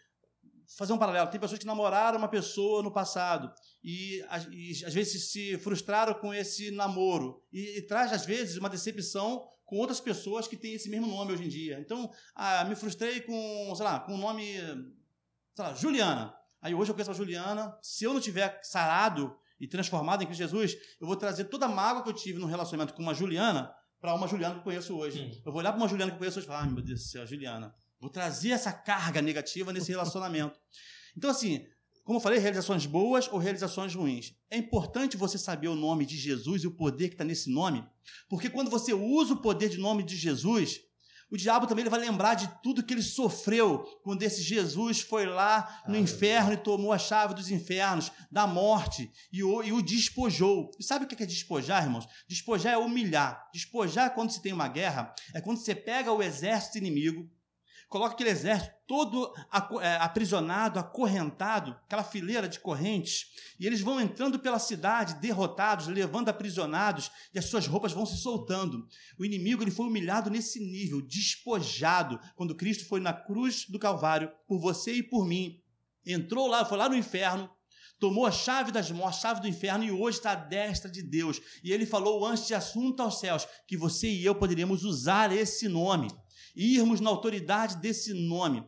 [0.78, 3.52] Fazer um paralelo, tem pessoas que namoraram uma pessoa no passado
[3.84, 8.70] e, e às vezes se frustraram com esse namoro e, e, traz às vezes uma
[8.70, 11.80] decepção com outras pessoas que têm esse mesmo nome hoje em dia.
[11.80, 14.54] Então, ah, me frustrei com, sei lá, com o nome,
[15.56, 16.36] sei lá, Juliana.
[16.62, 20.40] Aí hoje eu conheço a Juliana, se eu não tiver sarado e transformado em Cristo
[20.40, 23.74] Jesus, eu vou trazer toda a mágoa que eu tive no relacionamento com uma Juliana
[24.00, 25.22] para uma Juliana que eu conheço hoje.
[25.22, 25.42] Hum.
[25.46, 27.00] Eu vou olhar para uma Juliana que eu conheço hoje e falar, ai meu Deus
[27.00, 27.74] do céu, Juliana.
[28.00, 30.58] Vou trazer essa carga negativa nesse relacionamento.
[31.16, 31.66] Então, assim,
[32.04, 34.34] como eu falei, realizações boas ou realizações ruins.
[34.50, 37.86] É importante você saber o nome de Jesus e o poder que está nesse nome,
[38.28, 40.82] porque quando você usa o poder de nome de Jesus,
[41.32, 45.28] o diabo também ele vai lembrar de tudo que ele sofreu quando esse Jesus foi
[45.28, 49.72] lá no Ah, inferno e tomou a chave dos infernos, da morte, e o, e
[49.72, 50.72] o despojou.
[50.80, 52.08] E sabe o que é despojar, irmãos?
[52.28, 53.48] Despojar é humilhar.
[53.54, 57.30] Despojar, quando se tem uma guerra, é quando você pega o exército inimigo,
[57.90, 59.34] coloca aquele exército todo
[59.82, 63.28] é, aprisionado, acorrentado, aquela fileira de correntes,
[63.60, 68.18] e eles vão entrando pela cidade, derrotados, levando aprisionados, e as suas roupas vão se
[68.18, 68.88] soltando.
[69.18, 74.32] O inimigo ele foi humilhado nesse nível, despojado, quando Cristo foi na cruz do Calvário
[74.48, 75.62] por você e por mim.
[76.06, 77.50] Entrou lá, foi lá no inferno,
[78.00, 81.02] tomou a chave das mortes, a chave do inferno, e hoje está à destra de
[81.04, 81.42] Deus.
[81.64, 85.68] E ele falou antes de assunto aos céus que você e eu poderíamos usar esse
[85.68, 86.08] nome,
[86.56, 88.64] irmos na autoridade desse nome.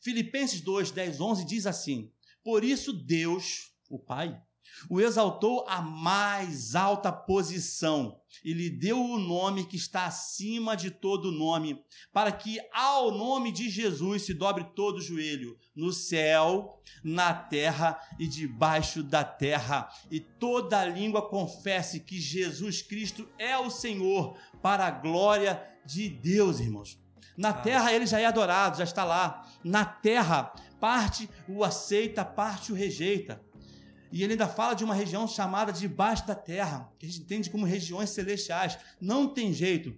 [0.00, 2.12] Filipenses 2, 10, 11 diz assim:
[2.42, 4.40] Por isso Deus, o Pai,
[4.88, 10.90] o exaltou à mais alta posição e lhe deu o nome que está acima de
[10.90, 11.78] todo nome,
[12.12, 18.00] para que ao nome de Jesus se dobre todo o joelho, no céu, na terra
[18.18, 24.86] e debaixo da terra, e toda língua confesse que Jesus Cristo é o Senhor, para
[24.86, 27.01] a glória de Deus, irmãos.
[27.36, 27.52] Na Ah.
[27.54, 29.46] terra ele já é adorado, já está lá.
[29.64, 33.40] Na terra, parte o aceita, parte o rejeita.
[34.10, 37.48] E ele ainda fala de uma região chamada debaixo da terra, que a gente entende
[37.50, 38.78] como regiões celestiais.
[39.00, 39.96] Não tem jeito.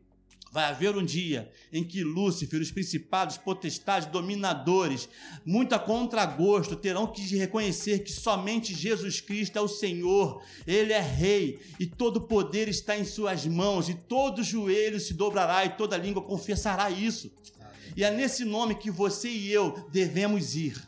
[0.55, 5.09] Vai haver um dia em que Lúcifer, os principados, potestades, dominadores,
[5.44, 11.00] muito a contragosto, terão que reconhecer que somente Jesus Cristo é o Senhor, Ele é
[11.00, 15.96] Rei, e todo poder está em Suas mãos, e todo joelho se dobrará e toda
[15.96, 17.32] língua confessará isso.
[17.96, 20.80] E é nesse nome que você e eu devemos ir.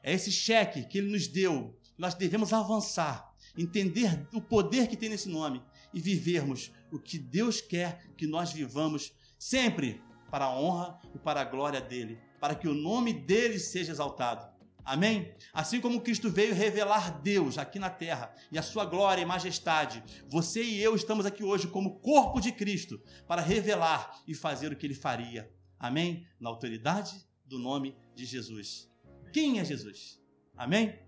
[0.00, 1.76] É esse cheque que Ele nos deu.
[1.98, 5.60] Nós devemos avançar, entender o poder que tem nesse nome
[5.92, 11.40] e vivermos o que Deus quer que nós vivamos sempre para a honra e para
[11.40, 14.52] a glória dele, para que o nome dele seja exaltado.
[14.84, 15.32] Amém?
[15.52, 20.02] Assim como Cristo veio revelar Deus aqui na terra e a sua glória e majestade,
[20.28, 24.76] você e eu estamos aqui hoje como corpo de Cristo para revelar e fazer o
[24.76, 25.50] que ele faria.
[25.78, 26.26] Amém?
[26.40, 27.14] Na autoridade
[27.44, 28.90] do nome de Jesus.
[29.32, 30.20] Quem é Jesus?
[30.56, 30.98] Amém?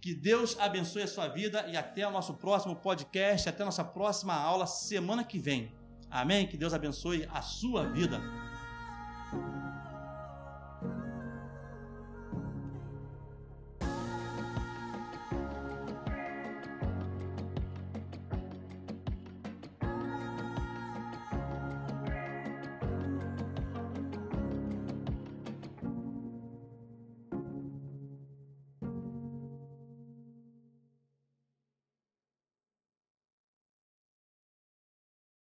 [0.00, 3.84] Que Deus abençoe a sua vida e até o nosso próximo podcast, até a nossa
[3.84, 5.72] próxima aula semana que vem.
[6.10, 6.46] Amém?
[6.46, 8.20] Que Deus abençoe a sua vida.